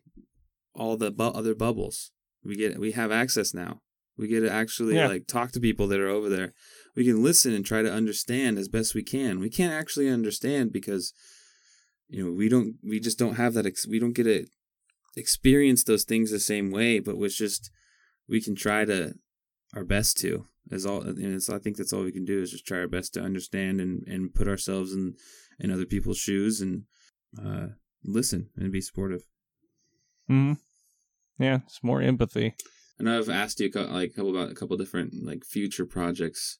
[0.75, 2.11] all the bu- other bubbles,
[2.43, 3.81] we get we have access now.
[4.17, 5.07] We get to actually Yeah.
[5.07, 6.53] like talk to people that are over there.
[6.95, 9.39] We can listen and try to understand as best we can.
[9.39, 11.13] We can't actually understand because
[12.09, 14.45] you know we don't we just don't have that ex- we don't get to
[15.15, 17.69] experience those things the same way but was just
[18.27, 19.13] we can try to
[19.75, 22.51] our best to is all and it's, i think that's all we can do is
[22.51, 25.13] just try our best to understand and and put ourselves in
[25.59, 26.83] in other people's shoes and
[27.43, 27.67] uh
[28.03, 29.21] listen and be supportive
[30.27, 30.53] hmm
[31.39, 32.55] Yeah, it's more empathy.
[32.99, 36.59] and i've asked you like a couple about a couple different like future projects.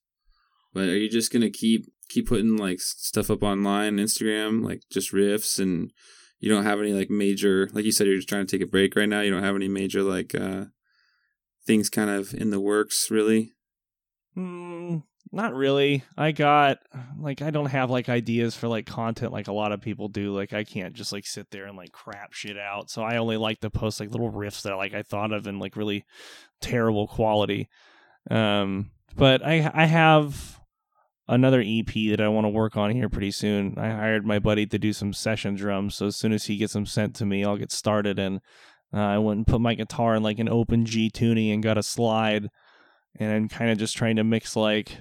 [0.73, 5.11] But are you just gonna keep keep putting like stuff up online instagram like just
[5.13, 5.91] riffs and
[6.39, 8.69] you don't have any like major like you said you're just trying to take a
[8.69, 9.21] break right now.
[9.21, 10.65] You don't have any major like uh
[11.65, 13.53] things kind of in the works really?
[14.35, 15.03] Mm,
[15.33, 16.03] not really.
[16.15, 16.77] I got
[17.19, 20.31] like I don't have like ideas for like content like a lot of people do.
[20.31, 22.91] Like I can't just like sit there and like crap shit out.
[22.91, 25.57] So I only like to post like little riffs that like I thought of in
[25.57, 26.05] like really
[26.61, 27.67] terrible quality.
[28.29, 30.59] Um, but I I have
[31.27, 33.75] another EP that I want to work on here pretty soon.
[33.77, 35.95] I hired my buddy to do some session drums.
[35.95, 38.39] So as soon as he gets them sent to me, I'll get started and
[38.93, 41.79] uh, I went and put my guitar in like an open G tuning and got
[41.79, 42.49] a slide
[43.15, 44.99] and kind of just trying to mix like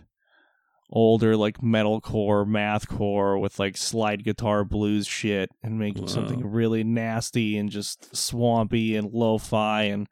[0.94, 7.56] older like metalcore, mathcore with like slide guitar blues shit and make something really nasty
[7.56, 10.06] and just swampy and lo-fi and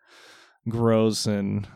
[0.69, 1.69] gross and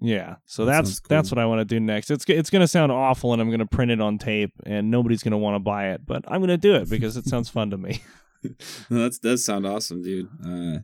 [0.00, 0.36] yeah.
[0.44, 1.08] So That that's cool.
[1.08, 2.10] that's what I want to do next.
[2.10, 4.90] It's it's going to sound awful and I'm going to print it on tape and
[4.90, 7.26] nobody's going to want to buy it, but I'm going to do it because it
[7.26, 8.02] sounds fun to me.
[8.90, 10.78] no, that does sound awesome dude uh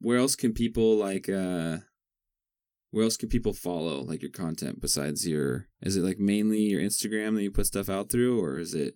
[0.00, 1.76] where else can people like uh
[2.92, 6.80] where else can people follow like your content besides your is it like mainly your
[6.80, 8.94] instagram that you put stuff out through or is it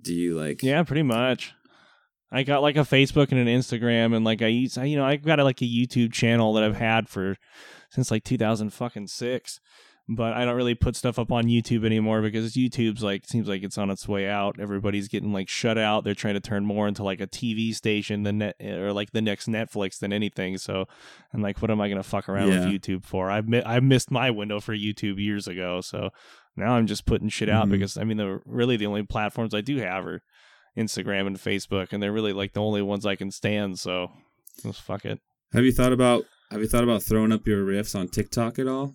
[0.00, 1.54] do you like Yeah, pretty much.
[2.30, 5.04] I got like a Facebook and an Instagram, and like I use, I, you know,
[5.04, 7.36] I've got like a YouTube channel that I've had for
[7.90, 9.60] since like 2000 fucking six.
[10.08, 13.64] But I don't really put stuff up on YouTube anymore because YouTube's like seems like
[13.64, 14.60] it's on its way out.
[14.60, 16.04] Everybody's getting like shut out.
[16.04, 19.20] They're trying to turn more into like a TV station than net or like the
[19.20, 20.58] next Netflix than anything.
[20.58, 20.84] So,
[21.34, 22.66] I'm like, what am I gonna fuck around Yeah.
[22.68, 23.28] with YouTube for?
[23.32, 25.80] I mi- I missed my window for YouTube years ago.
[25.80, 26.10] So
[26.56, 27.72] now I'm just putting shit out Mhm.
[27.72, 30.22] because I mean, the really the only platforms I do have are
[30.78, 33.80] Instagram and Facebook, and they're really like the only ones I can stand.
[33.80, 34.12] So
[34.62, 35.18] just fuck it.
[35.52, 38.68] have you thought about have you thought about throwing up your riffs on tiktok at
[38.68, 38.94] all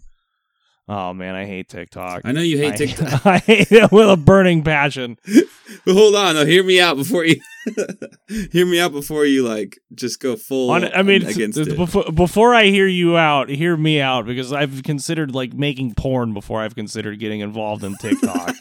[0.93, 2.23] Oh man, I hate TikTok.
[2.25, 5.17] i know you hate I- tiktok I hate it with a burning passion.
[5.85, 7.39] but hold on though hear me out before you
[8.51, 11.77] hear me out before you like just go full On, I mean, against th- it
[11.77, 16.33] before, before I hear you out, hear me out because I've considered like making porn
[16.33, 18.53] before I've considered getting involved in TikTok.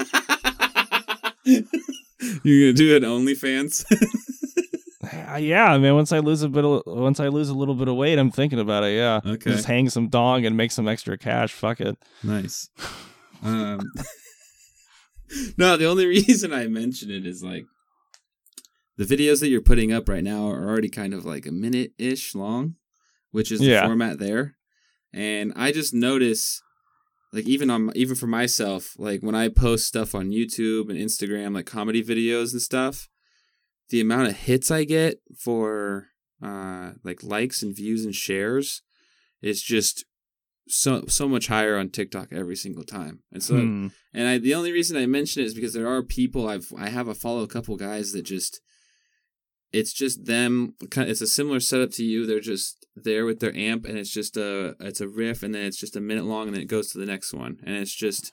[1.45, 1.63] You're
[2.73, 3.85] gonna do an OnlyFans?
[5.13, 7.89] Yeah, I mean, once I lose a bit, of, once I lose a little bit
[7.89, 8.95] of weight, I'm thinking about it.
[8.97, 9.51] Yeah, Okay.
[9.51, 11.53] just hang some dong and make some extra cash.
[11.53, 11.97] Fuck it.
[12.23, 12.69] Nice.
[13.43, 13.81] Um,
[15.57, 17.65] no, the only reason I mention it is like
[18.99, 21.93] the videos that you're putting up right now are already kind of like a minute
[21.99, 22.75] ish long,
[23.31, 23.87] which is the Yeah.
[23.87, 24.57] format there.
[25.13, 26.61] And I just notice,
[27.33, 31.55] like even on even for myself, like when I post stuff on YouTube and Instagram,
[31.55, 33.09] like comedy videos and stuff,
[33.91, 36.07] the amount of hits I get for
[36.43, 38.83] uh like likes and views and shares
[39.43, 40.05] is just
[40.69, 43.21] so so much higher on TikTok every single time.
[43.33, 43.89] And so Hmm.
[44.15, 46.89] and I the only reason I mention it is because there are people I've I
[46.89, 48.61] have a follow a couple guys that just
[49.73, 52.27] it's just them it's a similar setup to you.
[52.27, 55.65] They're just there with their amp and it's just a it's a riff and then
[55.67, 57.59] it's just a minute long and then it goes to the next one.
[57.65, 58.33] And it's just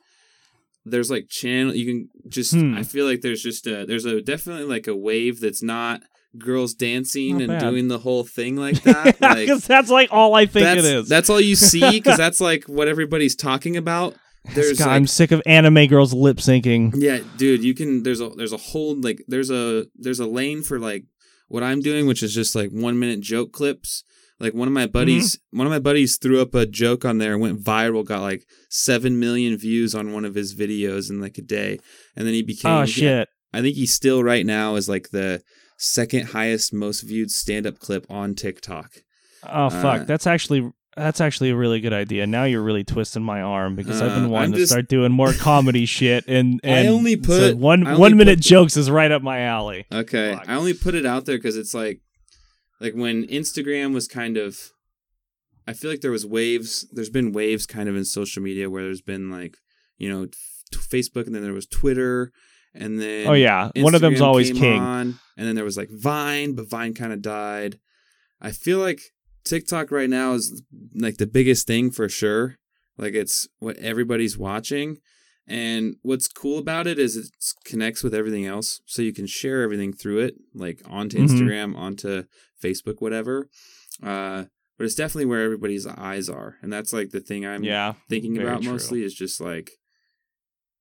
[0.89, 2.75] there's like channel you can just Hmm.
[2.75, 6.01] I feel like there's just a there's a definitely like a wave that's not
[6.37, 7.59] girls dancing Not and bad.
[7.61, 9.19] doing the whole thing like that.
[9.21, 11.09] like because that's like all I think it is.
[11.09, 14.15] That's all you see because that's like what everybody's talking about.
[14.53, 16.93] There's God, like, I'm sick of anime girls lip syncing.
[16.95, 18.03] yeah, dude, you can.
[18.03, 21.03] There's a there's a whole like there's a there's a lane for like
[21.49, 24.03] what I'm doing, which is just like one minute joke clips.
[24.39, 25.57] Like one of my buddies, Mm-hmm.
[25.57, 29.19] one of my buddies threw up a joke on there, went viral, got like seven
[29.19, 31.79] million views on one of his videos in like a day,
[32.15, 32.71] and then he became.
[32.71, 33.27] Oh shit!
[33.53, 35.41] I think he still right now is like the
[35.77, 38.91] second highest most viewed stand up clip on TikTok.
[39.43, 40.01] Oh fuck!
[40.01, 42.25] Uh, that's actually that's actually a really good idea.
[42.27, 45.11] Now you're really twisting my arm because I've Uh, been wanting I'm to start doing
[45.11, 46.25] more comedy shit.
[46.27, 49.11] And, and I only so put- one I only one minute put- jokes is right
[49.11, 49.85] up my alley.
[49.91, 50.49] Okay, Fuck.
[50.49, 52.01] I only put it out there because it's like,
[52.79, 54.71] like when Instagram was kind of,
[55.67, 56.87] I feel like there was waves.
[56.91, 59.57] There's been waves kind of in social media where there's been like,
[59.97, 60.27] you know,
[60.71, 62.31] Facebook, and then there was Twitter,
[62.73, 64.79] and then Oh yeah, one of them's always king.
[64.79, 67.79] on, and then there was like Vine, but Vine kind of died.
[68.41, 69.01] I feel like
[69.43, 70.61] TikTok right now is
[70.93, 72.57] like the biggest thing for sure.
[72.97, 74.97] Like it's what everybody's watching.
[75.47, 77.27] And what's cool about it is it
[77.63, 78.81] connects with everything else.
[78.85, 81.23] So you can share everything through it, like onto Mhm.
[81.29, 82.23] Instagram, onto
[82.61, 83.47] Facebook, whatever.
[84.03, 84.45] Uh,
[84.77, 86.57] but it's definitely where everybody's eyes are.
[86.61, 88.73] And that's like the thing I'm Yeah, thinking about true.
[88.73, 89.71] mostly is just like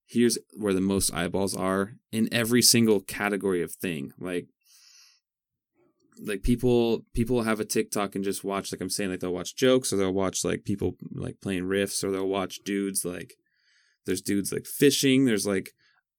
[0.09, 4.47] here's where the most eyeballs are in every single category of thing like
[6.21, 9.57] like people people have a TikTok and just watch like I'm saying like they'll watch
[9.57, 13.35] jokes or they'll watch like people like playing riffs or they'll watch dudes like
[14.07, 15.71] there's dudes like fishing there's like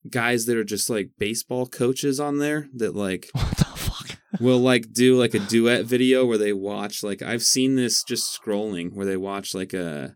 [0.10, 4.18] guys that are just like baseball coaches on there that like what the fuck?
[4.40, 8.40] will like do like a duet video where they watch like I've seen this just
[8.40, 10.16] scrolling where they watch like a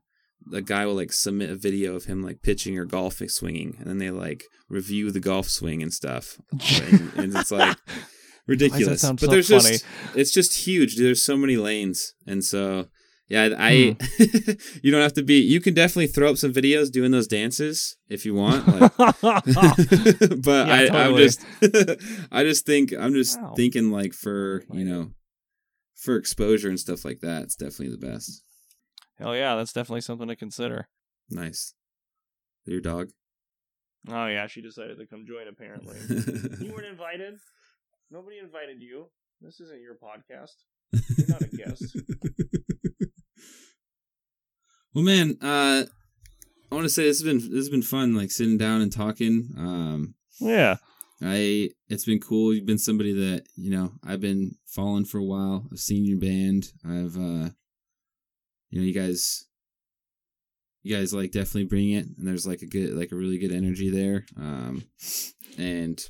[0.54, 3.88] a guy will like submit a video of him like pitching or golf swinging and
[3.88, 7.78] then they like review the golf swing and stuff and, and it's like
[8.48, 9.62] ridiculous but so there's funny?
[9.62, 12.88] just it's just huge there's so many lanes and so
[13.32, 14.52] yeah i Hmm.
[14.84, 17.96] you don't have to be you can definitely throw up some videos doing those dances
[18.10, 21.40] if you want like but Yeah, I, I'm just,
[22.32, 23.54] I just think I'm just Wow.
[23.56, 25.12] thinking like for you know,
[25.96, 28.44] for exposure and stuff like that, it's definitely the best.
[29.20, 30.88] Hell yeah, that's definitely something to consider.
[31.30, 31.74] Nice.
[32.66, 33.10] Your dog.
[34.10, 35.48] Oh yeah, she decided to come join.
[35.48, 35.96] Apparently,
[36.66, 37.36] you weren't invited.
[38.10, 39.06] Nobody invited you.
[39.42, 40.58] This isn't your podcast.
[41.18, 41.96] You're not a guest.
[44.94, 45.86] Well, man, uh,
[46.72, 48.92] I want to say this has been this has been fun, like sitting down and
[48.92, 49.50] talking.
[49.58, 50.78] Um, Yeah.
[51.24, 52.54] I it's been cool.
[52.54, 55.68] You've been somebody that you know I've been following for a while.
[55.72, 56.72] I've seen your band.
[56.84, 57.50] I've uh,
[58.72, 59.46] you know, you guys,
[60.82, 63.52] you guys like definitely bring it, and there's like a good, like a really good
[63.52, 64.26] energy there.
[64.38, 64.86] Um,
[65.58, 66.04] and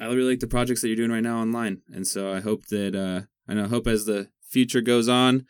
[0.00, 2.66] I really like the projects that you're doing right now online, and so I hope
[2.66, 5.46] that uh, I know I hope as the future goes on,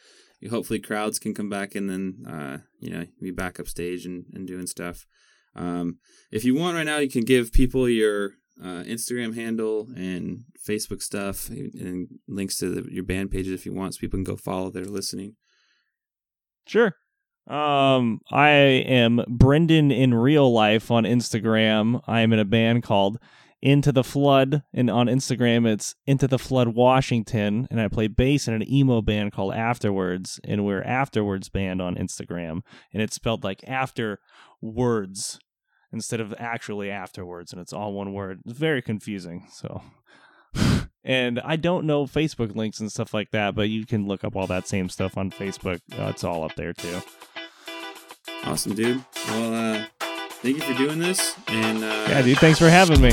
[0.48, 4.24] hopefully crowds can come back and then uh, you know be back up stage and,
[4.32, 5.06] and doing stuff.
[5.54, 5.98] Um,
[6.30, 8.32] if you want right now, you can give people your
[8.62, 13.72] uh, Instagram handle and Facebook stuff and links to the, your band pages if you
[13.72, 15.36] want, so people can go follow that are listening.
[16.66, 16.94] Sure.
[17.46, 22.00] Um, I am Brendan in real life on Instagram.
[22.06, 23.18] I am in a band called
[23.66, 28.46] Into the Flood, and on Instagram it's Into the Flood Washington, and I play bass
[28.46, 32.60] in an emo band called Afterwards, and we're Afterwards band on Instagram,
[32.92, 34.20] and it's spelled like after
[34.62, 35.40] words
[35.92, 38.38] instead of actually afterwards, and it's all one word.
[38.46, 39.48] It's very confusing.
[39.50, 39.82] So.
[41.08, 44.34] And I don't know Facebook links and stuff like that, but you can look up
[44.34, 45.80] all that same stuff on Facebook.
[45.92, 47.00] Uh, it's all up there too.
[48.42, 49.04] Awesome, dude.
[49.28, 49.86] Well, uh,
[50.42, 53.12] thank you for doing this, and uh, Yeah, dude, thanks for having me.